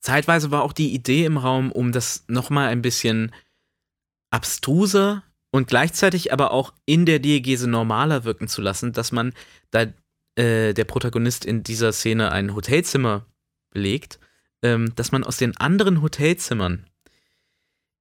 [0.00, 3.32] zeitweise war auch die Idee im Raum, um das nochmal ein bisschen
[4.30, 9.32] abstruser und gleichzeitig aber auch in der Diegese normaler wirken zu lassen, dass man,
[9.70, 9.86] da
[10.36, 13.26] äh, der Protagonist in dieser Szene ein Hotelzimmer
[13.70, 14.18] belegt,
[14.62, 16.86] ähm, dass man aus den anderen Hotelzimmern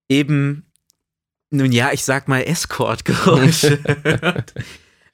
[0.10, 0.72] eben,
[1.50, 4.54] nun ja, ich sag mal Escort-Geräusche hört.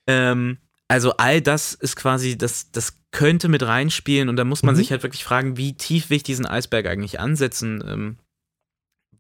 [0.08, 0.58] ähm,
[0.94, 4.78] also all das ist quasi, das, das könnte mit reinspielen und da muss man Mhm.
[4.78, 7.84] sich halt wirklich fragen, wie tief will ich diesen Eisberg eigentlich ansetzen?
[7.88, 8.18] Ähm,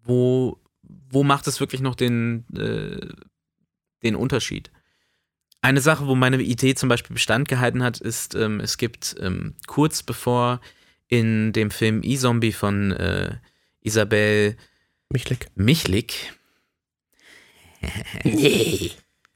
[0.03, 3.07] wo, wo macht es wirklich noch den, äh,
[4.03, 4.69] den Unterschied?
[5.61, 9.55] Eine Sache, wo meine Idee zum Beispiel Bestand gehalten hat, ist, ähm, es gibt ähm,
[9.65, 10.61] kurz bevor
[11.07, 13.37] in dem Film E-Zombie von äh,
[13.81, 14.57] Isabel
[15.09, 15.47] Michlik.
[15.55, 16.33] Michlik.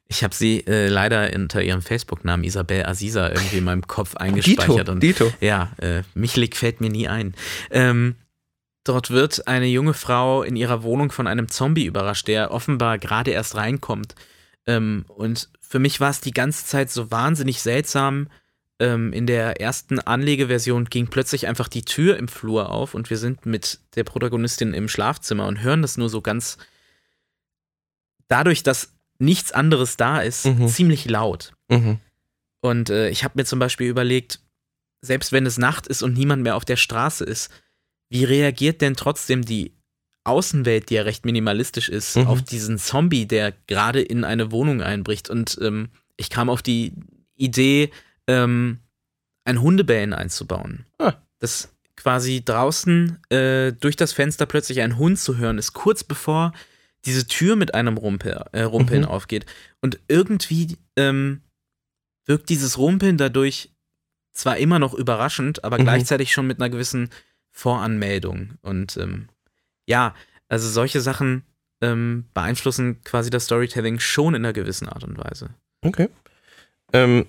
[0.10, 4.80] Ich habe sie äh, leider unter ihrem Facebook-Namen Isabel Aziza irgendwie in meinem Kopf eingespeichert.
[4.80, 4.92] Dito.
[4.92, 5.34] Und Dito.
[5.42, 7.36] ja, äh, Michlik fällt mir nie ein.
[7.72, 8.16] Ähm,
[8.86, 13.32] dort wird eine junge Frau in ihrer Wohnung von einem Zombie überrascht, der offenbar gerade
[13.32, 14.16] erst reinkommt.
[14.66, 18.30] Ähm, und für mich war es die ganze Zeit so wahnsinnig seltsam.
[18.80, 23.18] Ähm, in der ersten Anlegeversion ging plötzlich einfach die Tür im Flur auf und wir
[23.18, 26.58] sind mit der Protagonistin im Schlafzimmer und hören das nur so ganz.
[28.30, 30.68] Dadurch, dass nichts anderes da ist, Mhm.
[30.68, 31.54] ziemlich laut.
[31.70, 32.00] Mhm.
[32.62, 34.40] Und äh, ich habe mir zum Beispiel überlegt,
[35.02, 37.50] selbst wenn es Nacht ist und niemand mehr auf der Straße ist,
[38.10, 39.74] wie reagiert denn trotzdem die
[40.24, 42.28] Außenwelt, die ja recht minimalistisch ist, Mhm.
[42.28, 45.30] auf diesen Zombie, der gerade in eine Wohnung einbricht?
[45.30, 46.94] Und ähm, ich kam auf die
[47.36, 47.92] Idee,
[48.28, 48.80] ähm,
[49.46, 50.86] ein Hundebellen einzubauen.
[50.98, 51.14] Ah.
[51.40, 56.52] Dass quasi draußen äh, durch das Fenster plötzlich ein Hund zu hören ist, kurz bevor
[57.08, 59.08] diese Tür mit einem Rumpel, äh, Rumpeln Mhm.
[59.08, 59.46] aufgeht.
[59.82, 61.42] Und irgendwie ähm,
[62.26, 63.72] wirkt dieses Rumpeln dadurch
[64.34, 65.84] zwar immer noch überraschend, aber Mhm.
[65.84, 67.10] gleichzeitig schon mit einer gewissen
[67.52, 68.54] Voranmeldung.
[68.62, 69.30] Und ähm,
[69.88, 70.14] ja,
[70.50, 71.44] also solche Sachen
[71.82, 75.50] ähm, beeinflussen quasi das Storytelling schon in einer gewissen Art und Weise.
[75.84, 76.10] Okay.
[76.94, 77.26] Ähm,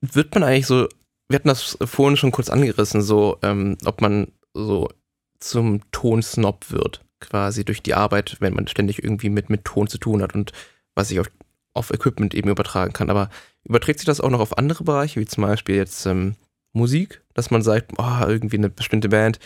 [0.00, 0.88] wird man eigentlich so,
[1.28, 4.88] wir hatten das vorhin schon kurz angerissen, so, ähm, ob man so
[5.40, 9.98] zum Tonsnob wird, quasi durch die Arbeit, wenn man ständig irgendwie mit, mit Ton zu
[9.98, 10.52] tun hat und
[10.94, 11.30] was sich auf,
[11.74, 13.10] auf Equipment eben übertragen kann.
[13.10, 13.30] Aber
[13.64, 16.36] überträgt sich das auch noch auf andere Bereiche, wie zum Beispiel jetzt ähm,
[16.72, 19.38] Musik, dass man sagt, oh, irgendwie eine bestimmte Band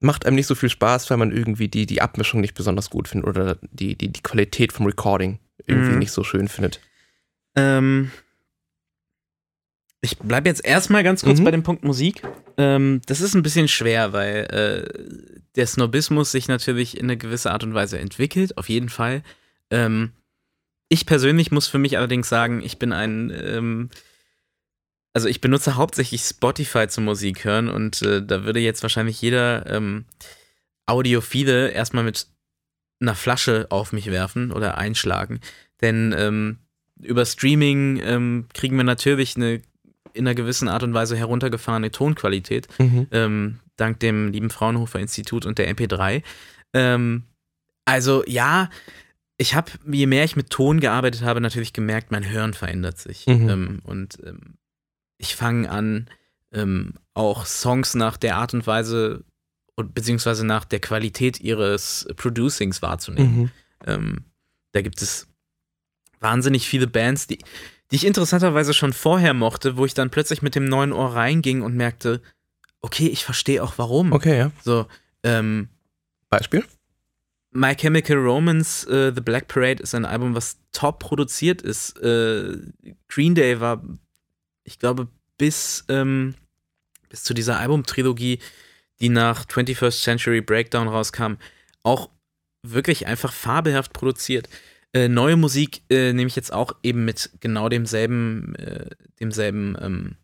[0.00, 3.08] macht einem nicht so viel Spaß, weil man irgendwie die, die Abmischung nicht besonders gut
[3.08, 5.98] findet oder die, die, die Qualität vom Recording irgendwie Mhm.
[5.98, 6.80] nicht so schön findet.
[7.56, 8.10] Ähm,
[10.06, 11.44] ich bleibe jetzt erstmal ganz kurz Mhm.
[11.44, 12.22] bei dem Punkt Musik.
[12.56, 17.50] Ähm, das ist ein bisschen schwer, weil äh, der Snobismus sich natürlich in eine gewisse
[17.50, 19.22] Art und Weise entwickelt, auf jeden Fall.
[19.70, 20.12] Ähm,
[20.88, 23.90] ich persönlich muss für mich allerdings sagen, ich bin ein, ähm,
[25.12, 29.66] also ich benutze hauptsächlich Spotify zum Musik hören und äh, da würde jetzt wahrscheinlich jeder
[29.66, 30.04] ähm,
[30.86, 32.26] Audiophile erstmal mit
[33.00, 35.40] einer Flasche auf mich werfen oder einschlagen.
[35.80, 36.58] Denn ähm,
[37.02, 39.60] über Streaming ähm, kriegen wir natürlich eine
[40.12, 43.06] in einer gewissen Art und Weise heruntergefahrene Tonqualität, Mhm.
[43.10, 46.22] ähm, dank dem lieben Fraunhofer Institut und der MP3.
[46.72, 47.24] Ähm,
[47.84, 48.70] also ja,
[49.38, 53.26] ich habe, je mehr ich mit Ton gearbeitet habe, natürlich gemerkt, mein Hören verändert sich.
[53.26, 53.48] Mhm.
[53.48, 54.54] Ähm, und ähm,
[55.18, 56.08] ich fange an,
[56.52, 59.24] ähm, auch Songs nach der Art und Weise
[59.74, 63.36] und beziehungsweise nach der Qualität ihres Producings wahrzunehmen.
[63.36, 63.50] Mhm.
[63.86, 64.24] Ähm,
[64.72, 65.28] da gibt es
[66.20, 67.38] wahnsinnig viele Bands, die,
[67.90, 71.62] die ich interessanterweise schon vorher mochte, wo ich dann plötzlich mit dem neuen Ohr reinging
[71.62, 72.20] und merkte,
[72.80, 74.12] okay, ich verstehe auch warum.
[74.12, 74.50] Okay, ja.
[74.64, 74.86] So,
[75.22, 75.68] ähm,
[76.28, 76.64] Beispiel?
[77.52, 81.96] My Chemical Romance, äh, The Black Parade ist ein Album, was top produziert ist.
[82.02, 82.58] Äh,
[83.08, 83.82] Green Day war,
[84.64, 85.08] ich glaube,
[85.38, 86.34] bis, ähm,
[87.08, 88.40] bis zu dieser Albumtrilogie,
[89.00, 91.34] die nach 21st Century Breakdown rauskam,
[91.82, 92.10] auch
[92.62, 94.48] wirklich einfach fabelhaft produziert.
[94.96, 98.88] Äh, neue Musik äh, nehme ich jetzt auch eben mit genau demselben, äh,
[99.20, 100.16] demselben ähm,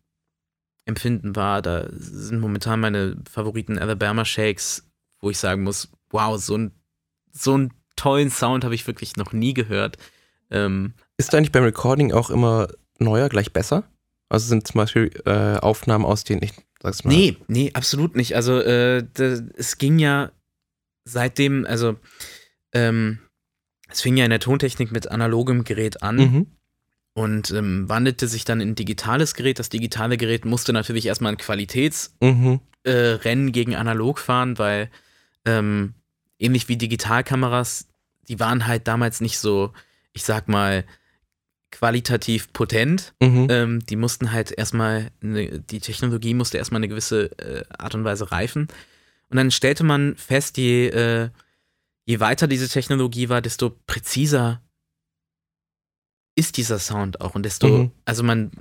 [0.85, 1.61] Empfinden wahr.
[1.61, 6.71] Da sind momentan meine Favoriten Alabama Shakes, wo ich sagen muss, wow, so ein
[7.31, 9.97] so einen tollen Sound habe ich wirklich noch nie gehört.
[10.49, 12.67] Ähm, Ist eigentlich beim Recording auch immer
[12.97, 13.83] neuer gleich besser?
[14.27, 17.13] Also sind zum Beispiel äh, Aufnahmen aus denen ich sag's mal.
[17.13, 18.35] nee, nee, absolut nicht.
[18.35, 20.31] Also äh, da, es ging ja
[21.05, 21.97] seitdem, also
[22.73, 23.19] ähm,
[23.93, 26.47] es fing ja in der Tontechnik mit analogem Gerät an Mhm.
[27.13, 29.59] und ähm, wandelte sich dann in ein digitales Gerät.
[29.59, 32.59] Das digitale Gerät musste natürlich erstmal ein Qualitätsrennen Mhm.
[32.83, 34.89] äh, gegen analog fahren, weil
[35.45, 35.93] ähm,
[36.39, 37.87] ähnlich wie Digitalkameras,
[38.27, 39.71] die waren halt damals nicht so,
[40.13, 40.83] ich sag mal,
[41.71, 43.13] qualitativ potent.
[43.21, 43.47] Mhm.
[43.49, 48.03] Ähm, die mussten halt erstmal, eine, die Technologie musste erstmal eine gewisse äh, Art und
[48.03, 48.67] Weise reifen.
[49.29, 51.29] Und dann stellte man fest, je, äh,
[52.05, 54.61] je weiter diese Technologie war, desto präziser
[56.35, 57.35] ist dieser Sound auch.
[57.35, 57.91] Und desto, Mhm.
[58.05, 58.51] also man,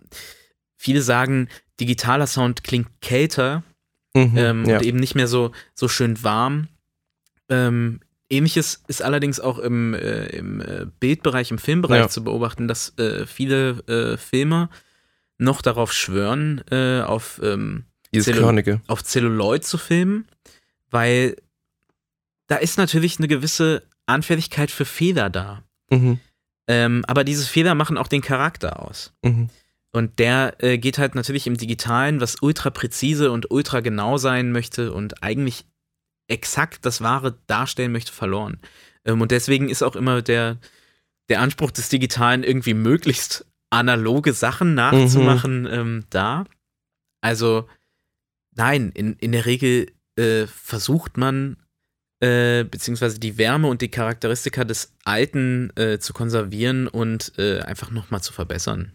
[0.76, 1.49] viele sagen,
[1.80, 3.62] digitaler Sound klingt kälter
[4.14, 4.32] Mhm.
[4.36, 4.76] ähm, ja.
[4.78, 6.68] und eben nicht mehr so, so schön warm.
[7.49, 12.09] Ähm, Ähnliches ist allerdings auch im, äh, im äh, Bildbereich, im Filmbereich Ja.
[12.09, 14.70] zu beobachten, dass äh, viele äh, Filmer
[15.38, 17.84] noch darauf schwören, äh, auf, ähm,
[18.14, 18.80] Zellu- Körnige.
[18.86, 20.26] auf Celluloid zu filmen,
[20.90, 21.36] weil
[22.53, 25.63] da ist natürlich eine gewisse Anfälligkeit für Fehler da.
[25.89, 26.21] Mhm.
[26.69, 29.15] Ähm, aber diese Fehler machen auch den Charakter aus.
[29.23, 29.49] Mhm.
[29.91, 34.53] Und der äh, geht halt natürlich im Digitalen, was ultra präzise und ultra genau sein
[34.53, 35.65] möchte und eigentlich
[36.29, 38.61] exakt das Wahre darstellen möchte, verloren.
[39.07, 40.59] Ähm, und deswegen ist auch immer der,
[41.31, 46.45] der Anspruch des Digitalen irgendwie möglichst analoge Sachen nachzumachen ähm, da.
[47.23, 47.67] Also
[48.55, 51.57] nein, in, in der Regel äh, versucht man
[52.23, 57.91] äh, beziehungsweise die Wärme und die Charakteristika des Alten äh, zu konservieren und äh, einfach
[57.91, 58.93] nochmal zu verbessern.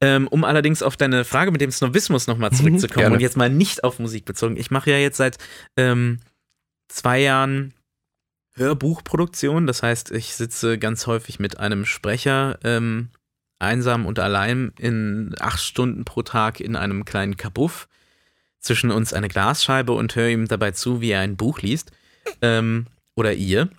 [0.00, 3.14] Ähm, um allerdings auf deine Frage mit dem Snobismus nochmal zurückzukommen Gerne.
[3.14, 4.56] und jetzt mal nicht auf Musik bezogen.
[4.56, 5.38] Ich mache ja jetzt seit
[5.76, 6.18] ähm,
[6.88, 7.74] zwei Jahren
[8.54, 9.68] Hörbuchproduktion.
[9.68, 13.10] Das heißt, ich sitze ganz häufig mit einem Sprecher ähm,
[13.60, 17.86] einsam und allein in acht Stunden pro Tag in einem kleinen Kabuff.
[18.58, 21.92] Zwischen uns eine Glasscheibe und höre ihm dabei zu, wie er ein Buch liest.
[22.42, 23.70] Ähm, oder ihr.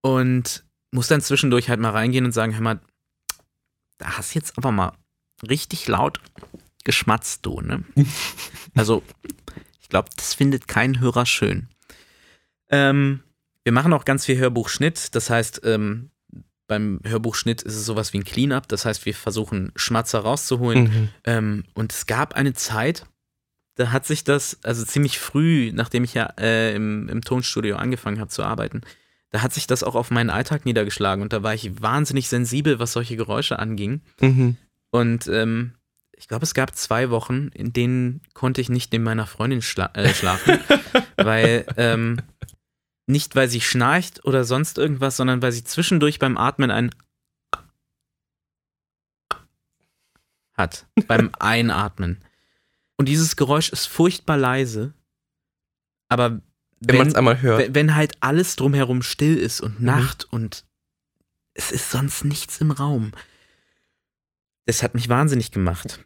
[0.00, 2.80] Und muss dann zwischendurch halt mal reingehen und sagen, hör mal,
[3.98, 4.92] da hast jetzt aber mal
[5.48, 6.20] richtig laut
[6.84, 7.84] geschmatzt, du, ne?
[8.74, 9.02] Also,
[9.80, 11.68] ich glaube, das findet kein Hörer schön.
[12.68, 13.20] Ähm,
[13.64, 15.14] wir machen auch ganz viel Hörbuchschnitt.
[15.14, 16.10] Das heißt, ähm,
[16.66, 18.68] beim Hörbuchschnitt ist es sowas wie ein Cleanup.
[18.68, 20.84] Das heißt, wir versuchen Schmatzer rauszuholen.
[20.84, 21.08] Mhm.
[21.24, 23.06] Ähm, und es gab eine Zeit,
[23.76, 28.18] da hat sich das, also ziemlich früh, nachdem ich ja äh, im, im Tonstudio angefangen
[28.18, 28.80] habe zu arbeiten,
[29.30, 31.22] da hat sich das auch auf meinen Alltag niedergeschlagen.
[31.22, 34.00] Und da war ich wahnsinnig sensibel, was solche Geräusche anging.
[34.20, 34.56] Mhm.
[34.90, 35.72] Und ähm,
[36.16, 39.90] ich glaube, es gab zwei Wochen, in denen konnte ich nicht neben meiner Freundin schla
[39.92, 40.58] äh, schlafen,
[41.16, 42.22] weil ähm,
[43.06, 46.90] nicht, weil sie schnarcht oder sonst irgendwas, sondern weil sie zwischendurch beim Atmen ein
[50.54, 52.24] hat, beim Einatmen.
[52.96, 54.94] Und dieses Geräusch ist furchtbar leise,
[56.08, 56.40] aber
[56.80, 57.60] Wenn man es einmal hört.
[57.60, 60.64] wenn, wenn halt alles drumherum still ist und Nacht und
[61.54, 63.12] es ist sonst nichts im Raum.
[64.66, 66.00] Das hat mich wahnsinnig gemacht.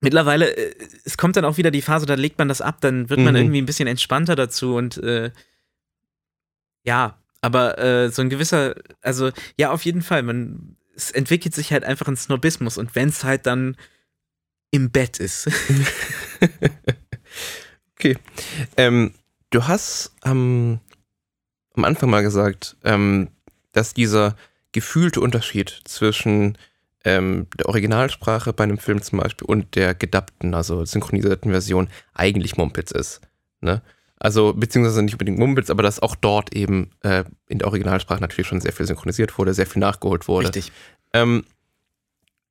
[0.00, 0.74] Mittlerweile, äh,
[1.04, 3.34] es kommt dann auch wieder die Phase, da legt man das ab, dann wird man
[3.34, 3.40] Mhm.
[3.40, 5.30] irgendwie ein bisschen entspannter dazu und äh,
[6.84, 11.72] ja, aber äh, so ein gewisser, also ja, auf jeden Fall, man, es entwickelt sich
[11.72, 13.76] halt einfach ein Snobismus und wenn es halt dann
[14.70, 15.48] im Bett ist.
[18.00, 18.16] Okay.
[18.78, 19.12] Ähm,
[19.50, 20.80] du hast am,
[21.74, 23.28] am Anfang mal gesagt, ähm,
[23.72, 24.36] dass dieser
[24.72, 26.56] gefühlte Unterschied zwischen
[27.04, 32.56] ähm, der Originalsprache bei einem Film zum Beispiel und der gedubbten, also synchronisierten Version eigentlich
[32.56, 33.20] Mumpitz ist.
[33.60, 33.82] Ne?
[34.16, 38.46] Also, beziehungsweise nicht unbedingt Mumpitz, aber dass auch dort eben äh, in der Originalsprache natürlich
[38.46, 40.46] schon sehr viel synchronisiert wurde, sehr viel nachgeholt wurde.
[40.46, 40.72] Richtig.
[41.12, 41.44] Ähm,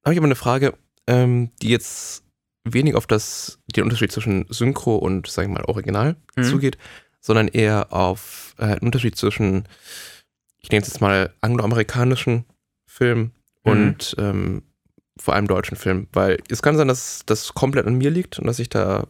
[0.04, 0.76] habe ich aber eine Frage,
[1.10, 2.24] ähm, die jetzt
[2.64, 6.44] wenig auf das, den Unterschied zwischen Synchro und, sag ich mal, Original Mhm.
[6.44, 6.78] zugeht,
[7.20, 9.68] sondern eher auf äh, den Unterschied zwischen,
[10.60, 12.46] ich nenne es jetzt mal, angloamerikanischen
[12.86, 13.32] Film Mhm.
[13.64, 14.62] und ähm,
[15.18, 16.08] vor allem deutschen Film.
[16.14, 19.08] Weil es kann sein, dass das komplett an mir liegt und dass ich da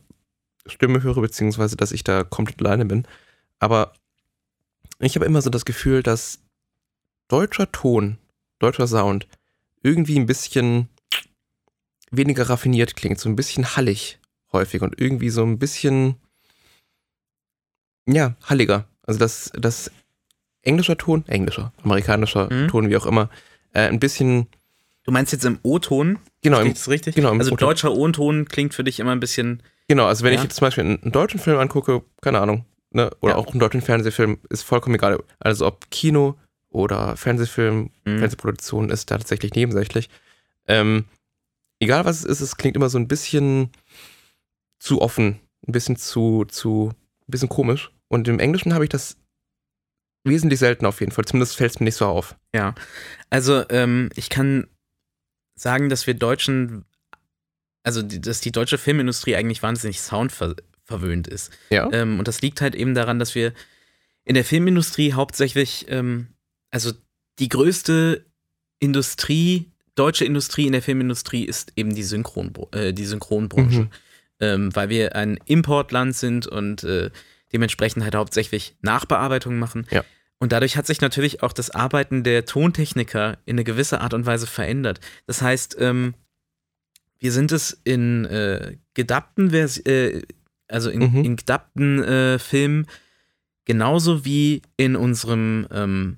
[0.66, 3.06] Stimme höre, beziehungsweise dass ich da komplett alleine bin.
[3.60, 3.94] Aber
[5.00, 6.40] ich habe immer so das Gefühl, dass
[7.28, 8.18] deutscher Ton,
[8.60, 9.28] deutscher Sound
[9.84, 10.90] irgendwie ein bisschen
[12.12, 14.20] weniger raffiniert klingt, so ein bisschen hallig
[14.52, 16.16] häufig und irgendwie so ein bisschen,
[18.08, 18.86] ja, halliger.
[19.04, 19.92] Also dass das
[20.62, 22.68] englischer Ton, englischer, amerikanischer Mhm.
[22.68, 23.30] Ton, wie auch immer,
[23.74, 24.48] äh, ein bisschen,
[25.06, 26.20] Du meinst jetzt im O-Ton?
[26.44, 27.16] genau, im, ich das richtig?
[27.16, 29.64] genau, im Also deutscher O-Ton klingt für dich immer ein bisschen.
[29.88, 30.40] genau, also wenn Ja.
[30.40, 33.38] ich jetzt zum Beispiel einen, einen deutschen Film angucke, keine Ahnung, ne, oder Ja.
[33.38, 35.18] auch einen deutschen Fernsehfilm, ist vollkommen egal.
[35.40, 36.36] Also ob Kino
[36.70, 38.20] oder Fernsehfilm, Mhm.
[38.20, 40.10] Fernsehproduktion ist da tatsächlich nebensächlich.
[40.68, 41.06] Ähm,
[41.80, 43.72] egal was es ist, es klingt immer so ein bisschen
[44.80, 46.94] zu offen, ein bisschen zu, zu,
[47.28, 47.92] ein bisschen komisch.
[48.08, 49.18] Und im Englischen habe ich das
[50.24, 51.26] wesentlich selten auf jeden Fall.
[51.26, 52.36] Zumindest fällt es mir nicht so auf.
[52.54, 52.76] Ja.
[53.30, 54.68] Also, ähm, ich kann
[55.56, 56.86] sagen, dass wir Deutschen,
[57.84, 61.52] also dass die deutsche Filmindustrie eigentlich wahnsinnig soundverwöhnt ist.
[61.70, 61.90] Ja.
[61.92, 63.54] Ähm, und das liegt halt eben daran, dass wir
[64.26, 66.28] in der Filmindustrie hauptsächlich, ähm,
[66.72, 66.92] also
[67.40, 68.26] die größte
[68.80, 73.82] Industrie, deutsche Industrie in der Filmindustrie ist eben die, Synchron, äh, die Synchronbranche.
[73.82, 73.90] Mhm.
[74.40, 77.12] ähm, weil wir ein Importland sind und äh,
[77.52, 79.86] dementsprechend halt hauptsächlich Nachbearbeitung machen.
[79.92, 80.04] Ja.
[80.40, 84.26] Und dadurch hat sich natürlich auch das Arbeiten der Tontechniker in eine gewisse Art und
[84.26, 85.02] Weise verändert.
[85.28, 86.14] Das heißt, ähm,
[87.20, 90.22] wir sind es in äh, Vers äh,
[90.70, 91.26] also in, Mhm.
[91.26, 92.86] in gedubbten äh, Filmen
[93.66, 96.18] genauso wie in unserem ähm,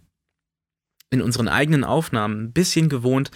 [1.10, 3.32] in unseren eigenen Aufnahmen ein bisschen gewohnt,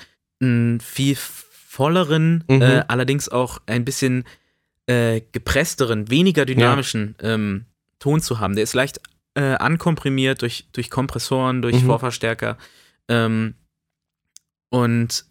[0.45, 2.61] einen viel volleren, Mhm.
[2.61, 4.23] äh, allerdings auch ein bisschen
[4.87, 7.65] äh, gepressteren, weniger dynamischen ähm,
[7.99, 8.55] Ton zu haben.
[8.55, 9.01] Der ist leicht
[9.33, 11.87] äh, ankomprimiert durch, durch Kompressoren, durch Mhm.
[11.87, 12.57] Vorverstärker.
[13.09, 13.55] Ähm,
[14.69, 15.25] und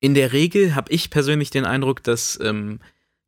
[0.00, 2.80] in der Regel habe ich persönlich den Eindruck, dass ähm,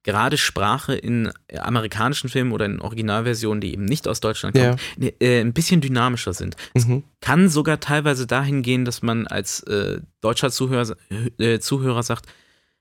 [0.06, 5.08] gerade Sprache in amerikanischen Filmen oder in Originalversionen, die eben nicht aus Deutschland kommen, Ja.
[5.20, 6.56] äh, ein bisschen dynamischer sind.
[6.74, 7.02] Mhm.
[7.20, 10.96] Kann sogar teilweise dahin gehen, dass man als äh, deutscher Zuhörer,
[11.38, 12.26] äh, Zuhörer sagt,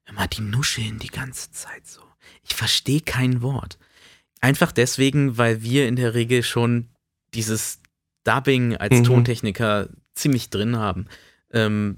[0.06, 2.02] hör mal, die nuscheln die ganze Zeit so.
[2.48, 3.80] Ich verstehe kein Wort.
[4.40, 6.90] Einfach deswegen, weil wir in der Regel schon
[7.34, 7.80] dieses
[8.24, 9.04] Dubbing als Mhm.
[9.04, 11.08] Tontechniker ziemlich drin haben.
[11.52, 11.98] Ähm,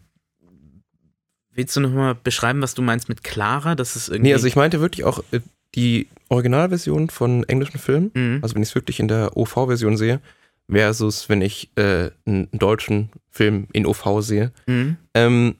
[1.57, 3.75] willst du nochmal beschreiben, was du meinst mit Clara?
[3.75, 4.29] Das ist irgendwie.
[4.29, 5.41] Nee, also ich meinte wirklich auch äh,
[5.75, 8.39] die Originalversion von englischen Filmen, Mhm.
[8.41, 10.21] also wenn ich es wirklich in der OV-Version sehe,
[10.69, 14.51] versus wenn ich äh, einen deutschen Film in OV sehe.
[14.67, 14.97] Mhm.
[15.13, 15.55] Ähm,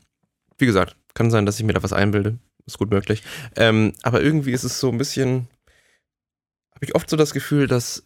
[0.58, 2.38] wie gesagt, kann sein, dass ich mir da was einbilde.
[2.66, 3.24] Ist gut möglich.
[3.56, 5.48] Ähm, aber irgendwie ist es so ein bisschen,
[6.76, 8.04] habe ich oft so das Gefühl, dass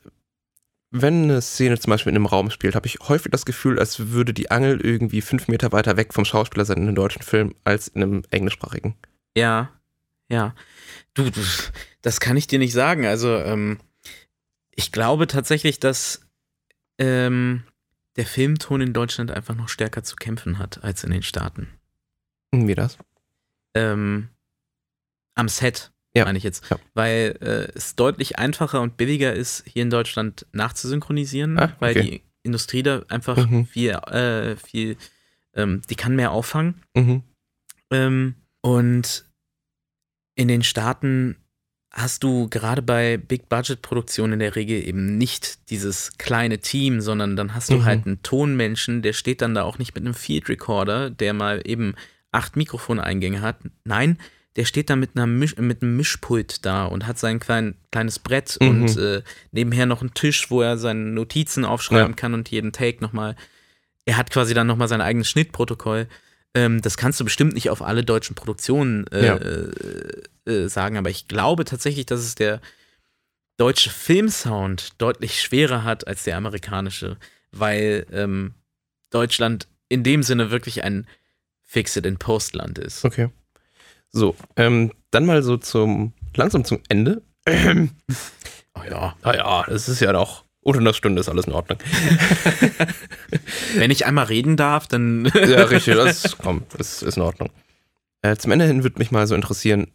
[0.91, 4.11] wenn eine Szene zum Beispiel in einem Raum spielt, habe ich häufig das Gefühl, als
[4.11, 7.55] würde die Angel irgendwie fünf Meter weiter weg vom Schauspieler sein in einem deutschen Film
[7.63, 8.95] als in einem englischsprachigen.
[9.35, 9.71] Ja,
[10.29, 10.53] ja.
[11.13, 11.41] Du, du,
[12.01, 13.05] das kann ich dir nicht sagen.
[13.05, 13.79] Also, ähm,
[14.75, 16.21] ich glaube tatsächlich, dass
[16.97, 17.63] ähm,
[18.17, 21.69] der Filmton in Deutschland einfach noch stärker zu kämpfen hat als in den Staaten.
[22.51, 22.97] Wie das?
[23.73, 24.27] Ähm,
[25.35, 26.69] am Set, Ja, meine ich jetzt.
[26.69, 26.77] ja.
[26.93, 32.01] Weil äh, es deutlich einfacher und billiger ist, hier in Deutschland nachzusynchronisieren, Ah, weil okay.
[32.09, 33.65] die Industrie da einfach Mhm.
[33.65, 34.97] viel, äh, viel,
[35.53, 36.81] ähm, die kann mehr auffangen.
[36.95, 37.23] Mhm.
[37.91, 39.25] Ähm, und
[40.35, 41.37] in den Staaten
[41.93, 47.53] hast du gerade bei Big-Budget-Produktionen in der Regel eben nicht dieses kleine Team, sondern dann
[47.53, 47.85] hast du Mhm.
[47.85, 51.61] halt einen Tonmenschen, der steht dann da auch nicht mit einem Field Recorder, der mal
[51.65, 51.95] eben
[52.31, 53.57] acht Mikrofoneingänge hat.
[53.83, 54.17] Nein,
[54.57, 58.19] der steht da mit, einer Misch mit einem Mischpult da und hat sein klein, kleines
[58.19, 58.67] Brett Mhm.
[58.69, 59.21] und äh,
[59.51, 62.15] nebenher noch einen Tisch, wo er seine Notizen aufschreiben Ja.
[62.15, 63.35] kann und jeden Take nochmal.
[64.05, 66.07] Er hat quasi dann nochmal sein eigenes Schnittprotokoll.
[66.53, 69.35] Ähm, das kannst du bestimmt nicht auf alle deutschen Produktionen äh, Ja.
[69.37, 69.71] äh,
[70.51, 72.59] äh, sagen, aber ich glaube tatsächlich, dass es der
[73.57, 77.15] deutsche Filmsound deutlich schwerer hat als der amerikanische,
[77.51, 78.53] weil ähm,
[79.11, 81.07] Deutschland in dem Sinne wirklich ein
[81.63, 83.05] Fix-it-in-Post-Land ist.
[83.05, 83.29] Okay.
[84.11, 87.21] So, ähm, dann mal so zum, langsam zum Ende.
[87.47, 89.15] Oh ja.
[89.23, 91.79] Naja, das ist ja doch, unter einer Stunde ist alles in Ordnung.
[93.75, 95.25] Wenn ich einmal reden darf, dann.
[95.33, 97.49] Ja, richtig, das, komm, das ist in Ordnung.
[98.21, 99.87] Äh, zum Ende hin würde mich mal so interessieren,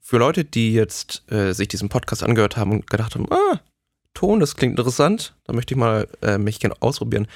[0.00, 3.60] für Leute, die jetzt äh, sich diesen Podcast angehört haben und gedacht haben, ah,
[4.14, 7.28] Ton, das klingt interessant, da möchte ich mal äh, mich gerne ausprobieren.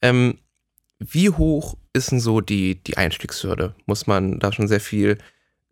[0.00, 0.38] Ähm,
[0.98, 3.74] wie hoch ist denn so die, die Einstiegshürde?
[3.86, 5.18] Muss man da schon sehr viel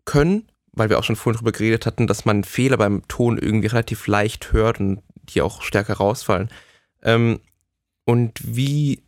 [0.09, 0.49] können?
[0.73, 4.07] Weil wir auch schon vorhin drüber geredet hatten, dass man Fehler beim Ton irgendwie relativ
[4.07, 6.49] leicht hört und die auch stärker rausfallen.
[7.03, 7.41] Ähm,
[8.05, 9.03] und wie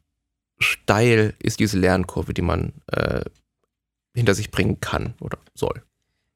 [0.59, 3.23] steil ist diese Lernkurve, die man äh,
[4.15, 5.83] hinter sich bringen kann oder soll?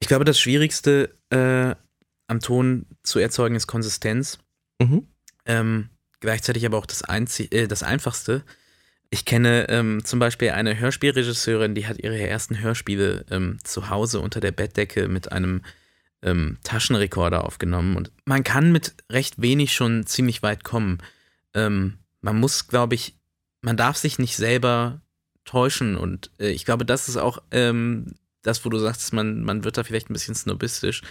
[0.01, 1.75] Ich glaube, das Schwierigste äh,
[2.27, 4.39] am Ton zu erzeugen ist Konsistenz.
[4.81, 5.07] Mhm.
[5.45, 5.91] Ähm,
[6.21, 8.45] gleichzeitig aber auch das, Einzi äh, das Einfachste.
[9.15, 14.19] Ich kenne ähm, zum Beispiel eine Hörspielregisseurin, die hat ihre ersten Hörspiele ähm, zu Hause
[14.19, 15.63] unter der Bettdecke mit einem
[16.23, 17.95] ähm, Taschenrekorder aufgenommen.
[17.95, 20.99] Und man kann mit recht wenig schon ziemlich weit kommen.
[21.55, 23.15] Ähm, man muss, glaube ich,
[23.61, 25.01] man darf sich nicht selber
[25.45, 25.97] täuschen.
[25.97, 29.77] Und äh, ich glaube, das ist auch ähm, das, wo du sagst, man, man wird
[29.79, 31.03] da vielleicht ein bisschen snobistisch.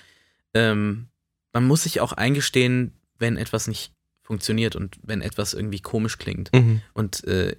[0.54, 1.08] Ähm,
[1.54, 3.93] man muss sich auch eingestehen, wenn etwas nicht
[4.24, 6.51] funktioniert und wenn etwas irgendwie komisch klingt.
[6.51, 6.82] Mhm.
[6.93, 7.56] Und äh,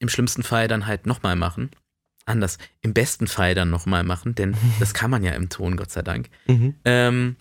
[0.00, 1.70] im schlimmsten Fall dann halt nochmal machen.
[2.26, 5.90] Anders, im besten Fall dann nochmal machen, denn das kann man ja im Ton, Gott
[5.90, 6.28] sei Dank.
[6.46, 6.74] Mhm.
[6.84, 7.36] Ähm,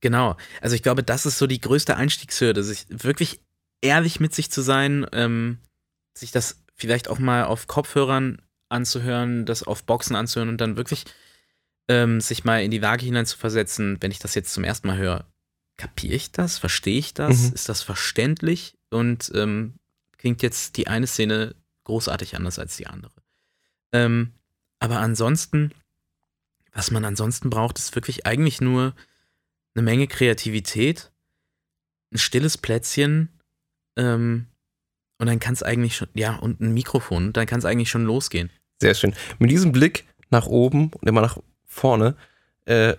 [0.00, 0.36] genau.
[0.62, 3.40] Also ich glaube, das ist so die größte Einstiegshürde, sich wirklich
[3.82, 5.58] ehrlich mit sich zu sein, ähm,
[6.14, 11.04] sich das vielleicht auch mal auf Kopfhörern anzuhören, das auf Boxen anzuhören und dann wirklich
[11.88, 15.26] ähm, sich mal in die Lage hineinzuversetzen, wenn ich das jetzt zum ersten Mal höre,
[15.76, 16.58] kapiere ich das?
[16.58, 17.42] Verstehe ich das?
[17.42, 17.54] Mhm.
[17.54, 18.74] Ist das verständlich?
[18.90, 19.74] Und ähm,
[20.16, 21.54] klingt jetzt die eine Szene
[21.84, 23.12] großartig anders als die andere.
[23.92, 24.32] Ähm,
[24.80, 25.72] aber ansonsten,
[26.72, 28.94] was man ansonsten braucht, ist wirklich eigentlich nur
[29.74, 31.12] eine Menge Kreativität,
[32.12, 33.28] ein stilles Plätzchen
[33.96, 34.46] ähm,
[35.18, 38.04] und dann kann es eigentlich schon, ja, und ein Mikrofon, dann kann es eigentlich schon
[38.04, 38.50] losgehen.
[38.80, 39.14] Sehr schön.
[39.38, 42.16] Mit diesem Blick nach oben und immer nach vorne
[42.66, 42.96] äh,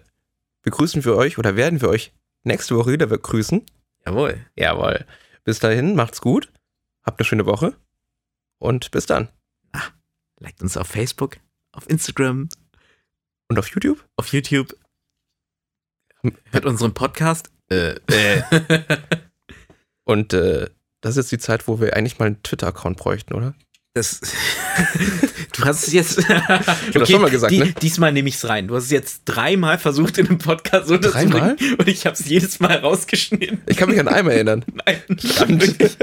[0.63, 2.13] begrüßen wir euch oder werden wir euch
[2.43, 3.63] nächste Woche wieder begrüßen.
[4.05, 4.45] Jawohl.
[4.55, 5.05] Jawohl.
[5.43, 6.51] Bis dahin, macht's gut,
[7.03, 7.75] habt eine schöne Woche
[8.66, 9.30] und bis dann.
[10.39, 11.38] Liked uns auf Facebook,
[11.72, 12.49] auf Instagram,
[13.47, 14.05] Und auf YouTube?
[14.18, 14.76] auf YouTube.
[16.51, 17.51] Hört unseren Podcast.
[17.70, 17.95] Äh,
[20.03, 20.70] Und äh,
[21.01, 23.55] das ist jetzt die Zeit, wo wir eigentlich mal einen Twitter-Account bräuchten, oder?
[23.97, 24.19] Das,
[25.57, 26.19] du hast es jetzt.
[26.19, 27.73] Ich hab das schon mal gesagt, ne?
[27.81, 28.67] Diesmal nehme ich es rein.
[28.67, 31.77] Du hast es jetzt dreimal versucht in einem Podcast unterzubringen Dreimal?
[31.77, 33.61] und ich habe es jedes Mal rausgeschnitten.
[33.67, 34.65] Ich kann mich an einmal erinnern.
[34.85, 35.95] Nein, wirklich.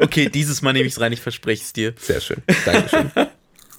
[0.00, 1.94] Okay, dieses Mal nehme ich es rein, ich verspreche es dir.
[2.00, 2.38] Sehr schön.
[2.64, 3.12] Dankeschön.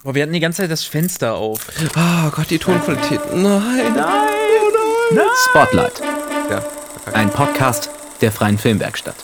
[0.04, 1.68] Boah, wir hatten die ganze Zeit das Fenster auf.
[1.98, 3.20] Oh Gott, die Tonqualität.
[3.36, 3.94] Nein.
[3.94, 5.26] Nein!
[5.50, 6.02] Spotlight.
[6.50, 6.64] Ja.
[7.12, 7.90] Ein Podcast
[8.22, 9.16] der Freien Filmwerkstatt.